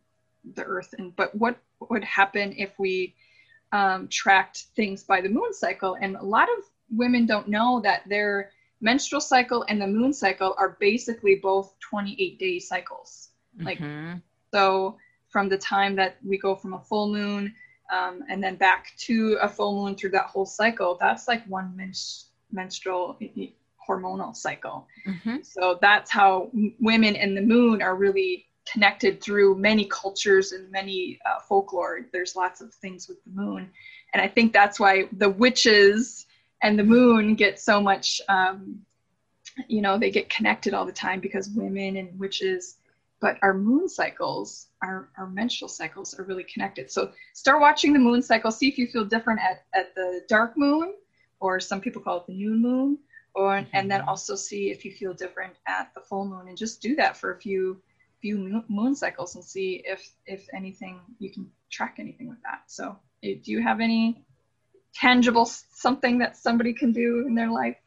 the 0.55 0.63
earth. 0.63 0.93
And 0.97 1.15
but 1.15 1.33
what 1.35 1.57
would 1.89 2.03
happen 2.03 2.53
if 2.57 2.77
we 2.77 3.15
um, 3.71 4.07
tracked 4.07 4.65
things 4.75 5.03
by 5.03 5.19
the 5.19 5.29
moon 5.29 5.53
cycle? 5.53 5.97
And 5.99 6.15
a 6.15 6.23
lot 6.23 6.47
of 6.57 6.63
women 6.91 7.25
don't 7.25 7.47
know 7.47 7.81
that 7.81 8.07
their 8.07 8.51
menstrual 8.81 9.21
cycle 9.21 9.65
and 9.67 9.81
the 9.81 9.87
moon 9.87 10.13
cycle 10.13 10.55
are 10.57 10.77
basically 10.79 11.35
both 11.35 11.73
28 11.79 12.39
day 12.39 12.59
cycles. 12.59 13.29
Like 13.59 13.79
mm-hmm. 13.79 14.19
so 14.53 14.97
from 15.31 15.49
the 15.49 15.57
time 15.57 15.95
that 15.95 16.17
we 16.23 16.37
go 16.37 16.55
from 16.55 16.73
a 16.73 16.79
full 16.79 17.11
moon 17.11 17.53
um, 17.91 18.23
and 18.29 18.43
then 18.43 18.55
back 18.55 18.93
to 18.97 19.37
a 19.41 19.49
full 19.49 19.83
moon 19.83 19.95
through 19.95 20.11
that 20.11 20.25
whole 20.25 20.45
cycle, 20.45 20.97
that's 20.99 21.27
like 21.27 21.45
one 21.47 21.75
men- 21.75 21.93
menstrual 22.51 23.17
hormonal 23.87 24.35
cycle. 24.35 24.87
Mm-hmm. 25.07 25.37
So 25.43 25.79
that's 25.81 26.11
how 26.11 26.51
women 26.79 27.15
and 27.15 27.35
the 27.35 27.41
moon 27.41 27.81
are 27.81 27.95
really 27.95 28.45
connected 28.71 29.21
through 29.21 29.57
many 29.57 29.85
cultures 29.85 30.51
and 30.51 30.69
many 30.71 31.19
uh, 31.25 31.39
folklore. 31.39 32.05
There's 32.13 32.35
lots 32.35 32.61
of 32.61 32.73
things 32.75 33.07
with 33.07 33.23
the 33.23 33.31
moon. 33.31 33.71
And 34.13 34.21
I 34.21 34.27
think 34.27 34.53
that's 34.53 34.79
why 34.79 35.05
the 35.13 35.29
witches 35.29 36.27
and 36.61 36.77
the 36.77 36.83
moon 36.83 37.35
get 37.35 37.59
so 37.59 37.81
much, 37.81 38.21
um, 38.29 38.81
you 39.67 39.81
know, 39.81 39.97
they 39.97 40.11
get 40.11 40.29
connected 40.29 40.73
all 40.73 40.85
the 40.85 40.91
time 40.91 41.19
because 41.19 41.49
women 41.49 41.97
and 41.97 42.19
witches 42.19 42.77
but 43.21 43.37
our 43.43 43.53
moon 43.53 43.87
cycles, 43.87 44.67
our, 44.81 45.09
our 45.17 45.27
menstrual 45.27 45.69
cycles 45.69 46.17
are 46.17 46.23
really 46.23 46.43
connected. 46.43 46.91
So 46.91 47.11
start 47.33 47.61
watching 47.61 47.93
the 47.93 47.99
moon 47.99 48.21
cycle, 48.21 48.51
see 48.51 48.67
if 48.67 48.77
you 48.77 48.87
feel 48.87 49.05
different 49.05 49.39
at, 49.39 49.65
at 49.73 49.93
the 49.95 50.21
dark 50.27 50.57
moon, 50.57 50.95
or 51.39 51.59
some 51.59 51.81
people 51.81 52.01
call 52.01 52.17
it 52.17 52.27
the 52.27 52.33
new 52.33 52.51
moon, 52.55 52.97
or 53.33 53.51
mm-hmm. 53.51 53.69
and 53.73 53.89
then 53.89 54.01
also 54.01 54.35
see 54.35 54.71
if 54.71 54.85
you 54.85 54.91
feel 54.91 55.13
different 55.13 55.53
at 55.67 55.91
the 55.95 56.01
full 56.01 56.25
moon, 56.25 56.47
and 56.47 56.57
just 56.57 56.81
do 56.81 56.95
that 56.95 57.17
for 57.17 57.33
a 57.33 57.39
few 57.39 57.81
few 58.21 58.63
moon 58.67 58.95
cycles 58.95 59.33
and 59.33 59.43
see 59.43 59.81
if 59.83 60.13
if 60.27 60.47
anything 60.53 60.99
you 61.17 61.31
can 61.31 61.49
track 61.71 61.95
anything 61.97 62.29
with 62.29 62.41
that. 62.43 62.61
So 62.67 62.95
eh, 63.23 63.35
do 63.43 63.51
you 63.51 63.61
have 63.63 63.79
any 63.79 64.23
tangible 64.93 65.45
something 65.45 66.19
that 66.19 66.37
somebody 66.37 66.73
can 66.73 66.91
do 66.91 67.25
in 67.27 67.33
their 67.33 67.49
life? 67.49 67.77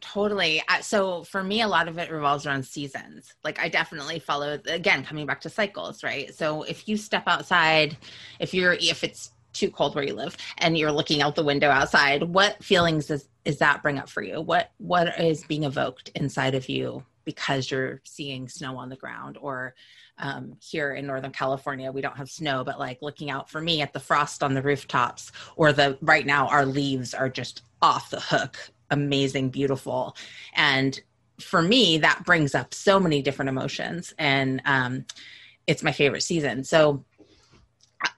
Totally. 0.00 0.62
So 0.80 1.24
for 1.24 1.42
me, 1.42 1.60
a 1.62 1.68
lot 1.68 1.88
of 1.88 1.98
it 1.98 2.10
revolves 2.10 2.46
around 2.46 2.64
seasons. 2.64 3.34
Like 3.44 3.58
I 3.60 3.68
definitely 3.68 4.18
follow 4.18 4.58
again, 4.66 5.04
coming 5.04 5.26
back 5.26 5.40
to 5.42 5.50
cycles, 5.50 6.02
right? 6.02 6.34
So 6.34 6.62
if 6.62 6.88
you 6.88 6.96
step 6.96 7.24
outside, 7.26 7.96
if 8.38 8.54
you're 8.54 8.72
if 8.74 9.04
it's 9.04 9.32
too 9.52 9.70
cold 9.70 9.94
where 9.94 10.04
you 10.04 10.14
live 10.14 10.36
and 10.58 10.78
you're 10.78 10.92
looking 10.92 11.22
out 11.22 11.34
the 11.34 11.44
window 11.44 11.68
outside, 11.68 12.22
what 12.22 12.62
feelings 12.64 13.06
does 13.06 13.28
is 13.44 13.58
that 13.58 13.82
bring 13.82 13.98
up 13.98 14.08
for 14.08 14.22
you? 14.22 14.40
What 14.40 14.70
what 14.78 15.20
is 15.20 15.44
being 15.44 15.64
evoked 15.64 16.10
inside 16.14 16.54
of 16.54 16.68
you 16.68 17.04
because 17.24 17.70
you're 17.70 18.00
seeing 18.04 18.48
snow 18.48 18.76
on 18.78 18.88
the 18.88 18.96
ground 18.96 19.36
or 19.40 19.74
um, 20.18 20.56
here 20.60 20.94
in 20.94 21.06
Northern 21.06 21.30
California, 21.30 21.92
we 21.92 22.00
don't 22.00 22.16
have 22.16 22.30
snow, 22.30 22.64
but 22.64 22.78
like 22.78 22.98
looking 23.00 23.30
out 23.30 23.48
for 23.50 23.60
me 23.60 23.80
at 23.80 23.92
the 23.92 24.00
frost 24.00 24.42
on 24.42 24.54
the 24.54 24.62
rooftops 24.62 25.32
or 25.56 25.72
the 25.72 25.98
right 26.00 26.26
now 26.26 26.46
our 26.48 26.66
leaves 26.66 27.14
are 27.14 27.28
just 27.28 27.62
off 27.82 28.10
the 28.10 28.20
hook 28.20 28.70
amazing, 28.90 29.50
beautiful. 29.50 30.16
And 30.54 31.00
for 31.40 31.62
me, 31.62 31.98
that 31.98 32.24
brings 32.24 32.54
up 32.54 32.74
so 32.74 33.00
many 33.00 33.22
different 33.22 33.48
emotions. 33.48 34.12
And 34.18 34.60
um, 34.64 35.06
it's 35.66 35.82
my 35.82 35.92
favorite 35.92 36.22
season. 36.22 36.64
So 36.64 37.04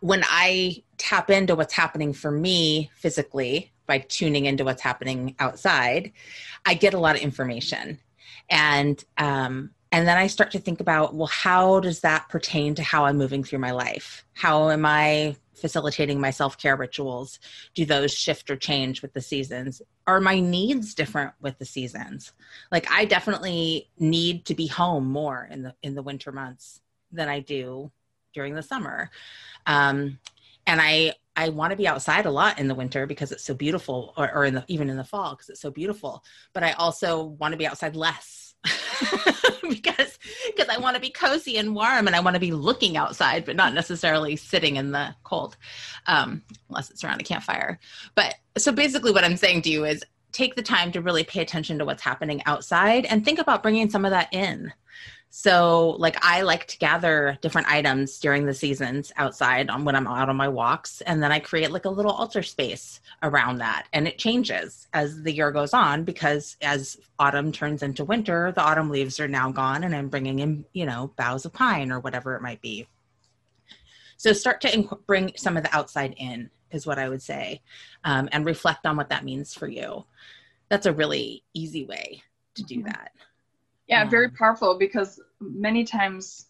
when 0.01 0.23
I 0.25 0.83
tap 0.99 1.31
into 1.31 1.55
what's 1.55 1.75
happening 1.75 2.13
for 2.13 2.31
me 2.31 2.91
physically 2.95 3.73
by 3.87 3.99
tuning 3.99 4.47
into 4.47 4.65
what's 4.65 4.83
happening 4.83 5.35
outside, 5.39 6.13
I 6.65 6.75
get 6.75 6.95
a 6.95 6.99
lot 6.99 7.17
of 7.17 7.23
information. 7.23 7.99
And 8.49 9.03
um, 9.19 9.71
and 9.92 10.09
then 10.09 10.16
I 10.16 10.26
start 10.26 10.50
to 10.52 10.59
think 10.59 10.81
about, 10.81 11.14
well, 11.14 11.26
how 11.26 11.78
does 11.78 12.00
that 12.00 12.31
pertain 12.31 12.74
to 12.76 12.83
how 12.83 13.05
I'm 13.05 13.18
moving 13.18 13.44
through 13.44 13.59
my 13.59 13.72
life? 13.72 14.24
How 14.33 14.70
am 14.70 14.87
I 14.87 15.37
facilitating 15.55 16.18
my 16.18 16.31
self 16.31 16.57
care 16.57 16.76
rituals? 16.76 17.38
Do 17.74 17.85
those 17.85 18.11
shift 18.11 18.50
or 18.50 18.57
change 18.57 19.02
with 19.02 19.12
the 19.12 19.20
seasons? 19.20 19.83
Are 20.07 20.18
my 20.18 20.40
needs 20.40 20.94
different 20.94 21.35
with 21.42 21.59
the 21.59 21.66
seasons? 21.66 22.33
Like 22.72 22.90
I 22.90 23.05
definitely 23.05 23.90
need 23.98 24.46
to 24.46 24.55
be 24.55 24.66
home 24.66 25.12
more 25.12 25.46
in 25.50 25.62
the 25.62 25.74
in 25.83 25.94
the 25.94 26.02
winter 26.02 26.33
months 26.33 26.81
than 27.12 27.28
I 27.28 27.40
do 27.40 27.92
during 28.33 28.55
the 28.55 28.62
summer. 28.62 29.11
Um, 29.66 30.18
and 30.66 30.81
I 30.81 31.14
I 31.37 31.50
want 31.50 31.70
to 31.72 31.76
be 31.76 31.87
outside 31.87 32.24
a 32.24 32.31
lot 32.31 32.59
in 32.59 32.66
the 32.66 32.74
winter 32.74 33.07
because 33.07 33.31
it's 33.31 33.44
so 33.44 33.55
beautiful, 33.55 34.14
or, 34.16 34.33
or 34.35 34.44
in 34.46 34.55
the 34.55 34.64
even 34.68 34.88
in 34.88 34.96
the 34.96 35.05
fall 35.05 35.35
because 35.35 35.50
it's 35.50 35.61
so 35.61 35.70
beautiful. 35.70 36.24
But 36.55 36.62
I 36.62 36.72
also 36.72 37.24
want 37.24 37.52
to 37.52 37.59
be 37.59 37.66
outside 37.66 37.94
less 37.94 38.52
because 39.68 40.18
because 40.46 40.68
I 40.68 40.79
want 40.79 40.94
to 40.94 41.01
be 41.01 41.11
cozy 41.11 41.57
and 41.57 41.75
warm 41.75 42.07
and 42.07 42.14
I 42.14 42.20
want 42.20 42.35
to 42.35 42.40
be 42.40 42.53
looking 42.53 42.96
outside, 42.96 43.44
but 43.44 43.57
not 43.57 43.75
necessarily 43.75 44.37
sitting 44.37 44.77
in 44.77 44.92
the 44.92 45.14
cold, 45.25 45.57
um, 46.07 46.42
unless 46.68 46.90
it's 46.90 47.03
around 47.03 47.20
a 47.20 47.25
campfire. 47.25 47.79
But 48.14 48.37
so 48.57 48.72
basically, 48.72 49.12
what 49.12 49.25
I'm 49.25 49.37
saying 49.37 49.62
to 49.62 49.70
you 49.70 49.85
is 49.85 50.05
take 50.33 50.55
the 50.55 50.62
time 50.62 50.92
to 50.92 51.01
really 51.01 51.25
pay 51.25 51.40
attention 51.40 51.79
to 51.79 51.85
what's 51.85 52.03
happening 52.03 52.42
outside 52.46 53.05
and 53.07 53.25
think 53.25 53.38
about 53.38 53.62
bringing 53.62 53.90
some 53.90 54.05
of 54.05 54.11
that 54.11 54.33
in. 54.33 54.72
So, 55.35 55.97
like, 55.99 56.23
I 56.23 56.42
like 56.42 56.66
to 56.66 56.77
gather 56.77 57.38
different 57.40 57.66
items 57.66 58.18
during 58.18 58.45
the 58.45 58.53
seasons 58.53 59.11
outside 59.16 59.71
on 59.71 59.87
when 59.87 59.97
I'm 59.97 60.07
out 60.07 60.29
on 60.29 60.37
my 60.37 60.49
walks, 60.49 61.01
and 61.01 61.23
then 61.23 61.33
I 61.33 61.38
create 61.40 61.71
like 61.71 61.87
a 61.87 61.90
little 61.90 62.11
altar 62.11 62.42
space 62.42 63.01
around 63.23 63.57
that. 63.57 63.87
And 63.95 64.07
it 64.07 64.18
changes 64.18 64.88
as 64.92 65.23
the 65.23 65.33
year 65.33 65.51
goes 65.51 65.73
on 65.73 66.05
because 66.05 66.59
as 66.61 66.99
autumn 67.18 67.51
turns 67.51 67.83
into 67.83 68.05
winter, 68.05 68.53
the 68.53 68.61
autumn 68.61 68.90
leaves 68.90 69.18
are 69.21 69.27
now 69.27 69.51
gone, 69.51 69.85
and 69.85 69.97
I'm 69.97 70.11
bringing 70.11 70.40
in, 70.40 70.66
you 70.75 70.85
know, 70.85 71.14
boughs 71.16 71.47
of 71.47 71.55
pine 71.55 71.90
or 71.90 71.99
whatever 71.99 72.37
it 72.37 72.42
might 72.42 72.61
be. 72.61 72.87
So, 74.18 74.35
start 74.35 74.61
to 74.61 74.68
inc- 74.68 75.07
bring 75.07 75.33
some 75.37 75.57
of 75.57 75.62
the 75.62 75.75
outside 75.75 76.14
in, 76.18 76.51
is 76.73 76.87
what 76.87 76.99
I 76.99 77.09
would 77.09 77.23
say, 77.23 77.62
um, 78.05 78.29
and 78.33 78.45
reflect 78.45 78.85
on 78.85 78.99
what 78.99 79.09
that 79.09 79.25
means 79.25 79.55
for 79.55 79.66
you. 79.66 80.05
That's 80.68 80.85
a 80.85 80.92
really 80.92 81.42
easy 81.55 81.87
way 81.87 82.23
to 82.57 82.62
do 82.62 82.81
mm-hmm. 82.81 82.88
that 82.88 83.12
yeah 83.92 84.05
very 84.09 84.31
powerful 84.31 84.78
because 84.78 85.20
many 85.40 85.85
times 85.85 86.46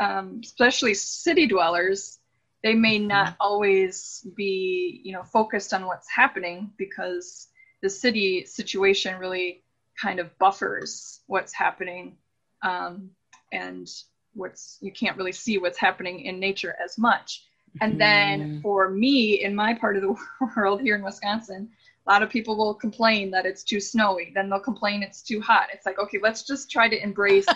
um, 0.00 0.40
especially 0.42 0.94
city 0.94 1.46
dwellers 1.46 2.18
they 2.62 2.74
may 2.74 2.98
mm-hmm. 2.98 3.08
not 3.08 3.36
always 3.40 4.26
be 4.36 5.00
you 5.04 5.12
know 5.12 5.22
focused 5.22 5.74
on 5.74 5.86
what's 5.86 6.08
happening 6.10 6.70
because 6.78 7.48
the 7.82 7.90
city 7.90 8.44
situation 8.44 9.18
really 9.18 9.62
kind 10.00 10.18
of 10.18 10.36
buffers 10.38 11.20
what's 11.26 11.52
happening 11.52 12.16
um, 12.62 13.10
and 13.52 13.88
what's 14.34 14.78
you 14.80 14.92
can't 14.92 15.16
really 15.16 15.32
see 15.32 15.58
what's 15.58 15.78
happening 15.78 16.20
in 16.20 16.40
nature 16.40 16.74
as 16.84 16.98
much 16.98 17.44
and 17.80 18.00
then 18.00 18.40
mm-hmm. 18.40 18.60
for 18.60 18.90
me 18.90 19.42
in 19.42 19.54
my 19.54 19.74
part 19.74 19.96
of 19.96 20.02
the 20.02 20.16
world 20.56 20.80
here 20.80 20.96
in 20.96 21.02
wisconsin 21.02 21.68
a 22.06 22.10
lot 22.10 22.22
of 22.22 22.30
people 22.30 22.56
will 22.56 22.74
complain 22.74 23.30
that 23.30 23.46
it's 23.46 23.62
too 23.62 23.80
snowy 23.80 24.32
then 24.34 24.48
they'll 24.48 24.60
complain 24.60 25.02
it's 25.02 25.22
too 25.22 25.40
hot. 25.40 25.68
It's 25.72 25.86
like 25.86 25.98
okay 25.98 26.18
let's 26.22 26.42
just 26.42 26.70
try 26.70 26.88
to 26.88 27.02
embrace 27.02 27.46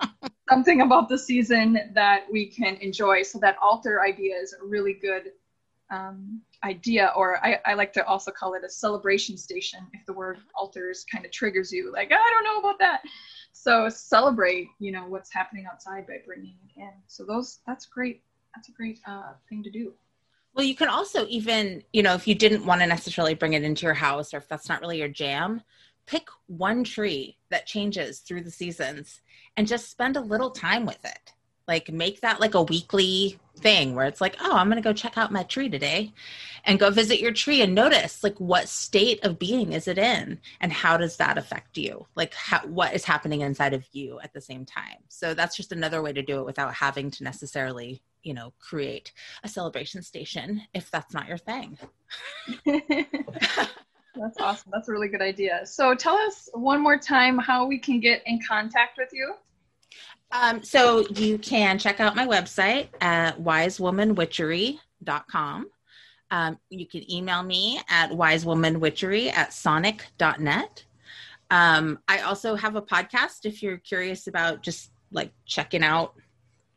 something 0.48 0.80
about 0.80 1.08
the 1.08 1.18
season 1.18 1.78
that 1.94 2.24
we 2.30 2.46
can 2.46 2.76
enjoy 2.76 3.22
so 3.22 3.38
that 3.40 3.56
altar 3.60 4.02
idea 4.02 4.36
is 4.36 4.54
a 4.54 4.64
really 4.66 4.94
good 4.94 5.32
um, 5.90 6.42
idea 6.64 7.12
or 7.16 7.42
I, 7.44 7.60
I, 7.64 7.74
like 7.74 7.94
to 7.94 8.04
also 8.04 8.30
call 8.30 8.52
it 8.52 8.62
a 8.62 8.68
celebration 8.68 9.38
station 9.38 9.80
if 9.94 10.04
the 10.04 10.12
word 10.12 10.38
altars 10.54 11.06
kind 11.10 11.24
of 11.24 11.30
triggers 11.30 11.72
you 11.72 11.90
like 11.92 12.12
i 12.12 12.30
don't 12.30 12.44
know 12.44 12.58
about 12.58 12.78
that. 12.80 13.00
So 13.52 13.88
celebrate 13.88 14.68
you 14.78 14.92
know 14.92 15.04
what's 15.08 15.32
happening 15.32 15.66
outside 15.70 16.06
by 16.06 16.18
bringing 16.26 16.56
it 16.64 16.80
in. 16.80 16.92
So 17.06 17.24
those 17.24 17.60
that's 17.66 17.86
great 17.86 18.22
that's 18.54 18.68
a 18.68 18.72
great 18.72 19.00
uh, 19.06 19.32
thing 19.48 19.62
to 19.62 19.70
do 19.70 19.92
well, 20.58 20.66
you 20.66 20.74
can 20.74 20.88
also 20.88 21.24
even, 21.28 21.84
you 21.92 22.02
know, 22.02 22.14
if 22.14 22.26
you 22.26 22.34
didn't 22.34 22.66
want 22.66 22.80
to 22.80 22.86
necessarily 22.88 23.34
bring 23.34 23.52
it 23.52 23.62
into 23.62 23.86
your 23.86 23.94
house 23.94 24.34
or 24.34 24.38
if 24.38 24.48
that's 24.48 24.68
not 24.68 24.80
really 24.80 24.98
your 24.98 25.06
jam, 25.06 25.62
pick 26.04 26.26
one 26.48 26.82
tree 26.82 27.38
that 27.48 27.64
changes 27.64 28.18
through 28.18 28.42
the 28.42 28.50
seasons 28.50 29.20
and 29.56 29.68
just 29.68 29.88
spend 29.88 30.16
a 30.16 30.20
little 30.20 30.50
time 30.50 30.84
with 30.84 31.04
it. 31.04 31.32
Like 31.68 31.92
make 31.92 32.22
that 32.22 32.40
like 32.40 32.54
a 32.54 32.62
weekly 32.62 33.38
thing 33.58 33.94
where 33.94 34.06
it's 34.06 34.20
like, 34.20 34.36
oh, 34.40 34.56
I'm 34.56 34.68
going 34.68 34.82
to 34.82 34.88
go 34.88 34.92
check 34.92 35.18
out 35.18 35.30
my 35.30 35.42
tree 35.42 35.68
today 35.68 36.12
and 36.64 36.78
go 36.78 36.90
visit 36.90 37.20
your 37.20 37.32
tree 37.32 37.60
and 37.62 37.74
notice 37.74 38.24
like 38.24 38.38
what 38.38 38.68
state 38.68 39.22
of 39.24 39.38
being 39.38 39.72
is 39.72 39.86
it 39.86 39.98
in 39.98 40.40
and 40.60 40.72
how 40.72 40.96
does 40.96 41.16
that 41.18 41.38
affect 41.38 41.76
you? 41.76 42.06
Like 42.14 42.34
how, 42.34 42.66
what 42.66 42.94
is 42.94 43.04
happening 43.04 43.42
inside 43.42 43.74
of 43.74 43.86
you 43.92 44.18
at 44.20 44.32
the 44.32 44.40
same 44.40 44.64
time. 44.64 44.96
So 45.08 45.34
that's 45.34 45.56
just 45.56 45.72
another 45.72 46.02
way 46.02 46.12
to 46.12 46.22
do 46.22 46.40
it 46.40 46.46
without 46.46 46.74
having 46.74 47.10
to 47.12 47.24
necessarily 47.24 48.02
you 48.22 48.34
know 48.34 48.52
create 48.58 49.12
a 49.44 49.48
celebration 49.48 50.02
station 50.02 50.62
if 50.74 50.90
that's 50.90 51.14
not 51.14 51.28
your 51.28 51.38
thing 51.38 51.78
that's 52.66 54.40
awesome 54.40 54.70
that's 54.72 54.88
a 54.88 54.92
really 54.92 55.08
good 55.08 55.22
idea 55.22 55.60
so 55.64 55.94
tell 55.94 56.16
us 56.16 56.48
one 56.52 56.82
more 56.82 56.98
time 56.98 57.38
how 57.38 57.64
we 57.64 57.78
can 57.78 58.00
get 58.00 58.20
in 58.26 58.40
contact 58.46 58.98
with 58.98 59.10
you 59.12 59.34
um, 60.30 60.62
so 60.62 61.06
you 61.08 61.38
can 61.38 61.78
check 61.78 62.00
out 62.00 62.16
my 62.16 62.26
website 62.26 62.88
at 63.00 63.38
wisewomanwitchery.com 63.38 65.70
um, 66.30 66.58
you 66.68 66.86
can 66.86 67.10
email 67.10 67.42
me 67.42 67.80
at 67.88 68.10
wisewomanwitchery 68.10 69.32
at 69.32 69.52
sonic.net 69.52 70.84
um, 71.50 71.98
i 72.08 72.18
also 72.20 72.54
have 72.54 72.76
a 72.76 72.82
podcast 72.82 73.44
if 73.44 73.62
you're 73.62 73.78
curious 73.78 74.26
about 74.26 74.62
just 74.62 74.90
like 75.10 75.32
checking 75.46 75.82
out 75.82 76.14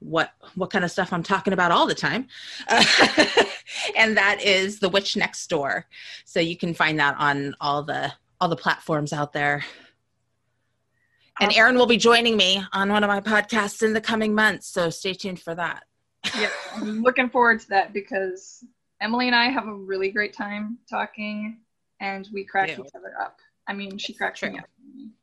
what 0.01 0.31
what 0.55 0.71
kind 0.71 0.83
of 0.83 0.91
stuff 0.91 1.13
I'm 1.13 1.23
talking 1.23 1.53
about 1.53 1.71
all 1.71 1.87
the 1.87 1.95
time, 1.95 2.27
and 2.69 4.17
that 4.17 4.39
is 4.43 4.79
the 4.79 4.89
Witch 4.89 5.15
Next 5.15 5.47
Door. 5.47 5.85
So 6.25 6.39
you 6.39 6.57
can 6.57 6.73
find 6.73 6.99
that 6.99 7.15
on 7.17 7.55
all 7.61 7.83
the 7.83 8.11
all 8.41 8.49
the 8.49 8.55
platforms 8.55 9.13
out 9.13 9.31
there. 9.31 9.63
And 11.41 11.51
Erin 11.53 11.75
will 11.75 11.87
be 11.87 11.97
joining 11.97 12.37
me 12.37 12.63
on 12.71 12.91
one 12.91 13.03
of 13.03 13.07
my 13.07 13.19
podcasts 13.19 13.81
in 13.81 13.93
the 13.93 14.01
coming 14.01 14.35
months, 14.35 14.67
so 14.67 14.91
stay 14.91 15.13
tuned 15.13 15.39
for 15.39 15.55
that. 15.55 15.85
yeah, 16.39 16.49
I'm 16.75 17.01
looking 17.01 17.29
forward 17.29 17.59
to 17.61 17.69
that 17.69 17.93
because 17.93 18.63
Emily 19.01 19.25
and 19.25 19.35
I 19.35 19.45
have 19.45 19.67
a 19.67 19.73
really 19.73 20.11
great 20.11 20.33
time 20.33 20.77
talking, 20.87 21.57
and 21.99 22.29
we 22.31 22.45
crack 22.45 22.69
each 22.69 22.77
other 22.95 23.15
up. 23.19 23.39
I 23.67 23.73
mean, 23.73 23.97
she 23.97 24.13
cracks 24.13 24.43
me 24.43 24.59
up 24.59 24.65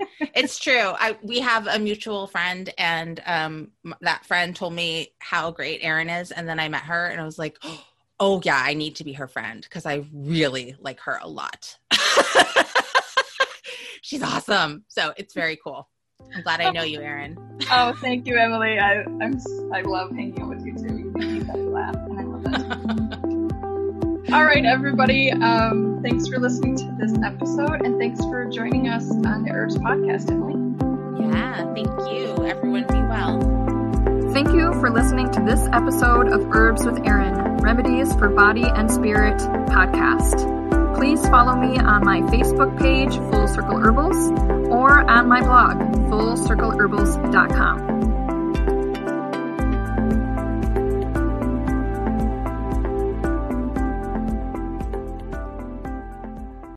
it's 0.34 0.58
true. 0.58 0.74
I 0.98 1.16
we 1.22 1.40
have 1.40 1.66
a 1.66 1.78
mutual 1.78 2.26
friend, 2.26 2.72
and 2.76 3.22
um, 3.26 3.72
that 4.00 4.26
friend 4.26 4.54
told 4.54 4.74
me 4.74 5.12
how 5.18 5.50
great 5.50 5.80
Erin 5.82 6.10
is, 6.10 6.30
and 6.30 6.48
then 6.48 6.60
I 6.60 6.68
met 6.68 6.82
her, 6.82 7.06
and 7.06 7.20
I 7.20 7.24
was 7.24 7.38
like, 7.38 7.58
"Oh 8.20 8.40
yeah, 8.44 8.60
I 8.62 8.74
need 8.74 8.96
to 8.96 9.04
be 9.04 9.14
her 9.14 9.28
friend 9.28 9.62
because 9.62 9.86
I 9.86 10.04
really 10.12 10.76
like 10.80 11.00
her 11.00 11.18
a 11.22 11.28
lot." 11.28 11.78
She's 14.08 14.22
awesome. 14.22 14.86
So 14.88 15.12
it's 15.18 15.34
very 15.34 15.58
cool. 15.62 15.86
I'm 16.34 16.42
glad 16.42 16.62
I 16.62 16.70
know 16.70 16.82
you, 16.82 17.02
Erin. 17.02 17.36
oh, 17.70 17.92
thank 18.00 18.26
you, 18.26 18.38
Emily. 18.38 18.78
I 18.78 19.02
I'm 19.02 19.38
I 19.70 19.82
love 19.82 20.12
hanging 20.12 20.40
out 20.40 20.48
with 20.48 20.64
you 20.64 20.72
too. 20.72 20.96
You 20.96 21.12
make 21.14 21.44
me 21.44 21.60
laugh, 21.60 21.94
and 21.94 22.18
I 22.18 22.22
love 22.22 22.42
it. 22.46 24.32
All 24.32 24.44
right, 24.46 24.64
everybody. 24.64 25.30
Um, 25.30 26.00
thanks 26.02 26.26
for 26.26 26.38
listening 26.38 26.74
to 26.76 26.96
this 26.98 27.12
episode, 27.22 27.82
and 27.84 27.98
thanks 27.98 28.24
for 28.24 28.46
joining 28.46 28.88
us 28.88 29.10
on 29.10 29.44
the 29.44 29.50
Herbs 29.50 29.76
Podcast, 29.76 30.30
Emily. 30.30 30.56
Yeah, 31.30 31.74
thank 31.74 31.88
you. 32.10 32.46
Everyone 32.46 32.86
be 32.86 32.94
well. 32.94 34.32
Thank 34.32 34.54
you 34.54 34.72
for 34.80 34.88
listening 34.88 35.30
to 35.32 35.40
this 35.40 35.60
episode 35.74 36.32
of 36.32 36.46
Herbs 36.54 36.86
with 36.86 37.06
Erin, 37.06 37.58
Remedies 37.58 38.14
for 38.14 38.30
Body 38.30 38.64
and 38.64 38.90
Spirit 38.90 39.36
podcast 39.68 40.57
please 40.98 41.22
follow 41.28 41.54
me 41.54 41.78
on 41.78 42.04
my 42.04 42.20
Facebook 42.22 42.76
page, 42.76 43.16
Full 43.30 43.46
Circle 43.46 43.78
Herbals, 43.78 44.32
or 44.68 45.08
on 45.08 45.28
my 45.28 45.40
blog, 45.40 45.78
fullcircleherbals.com. 46.10 48.17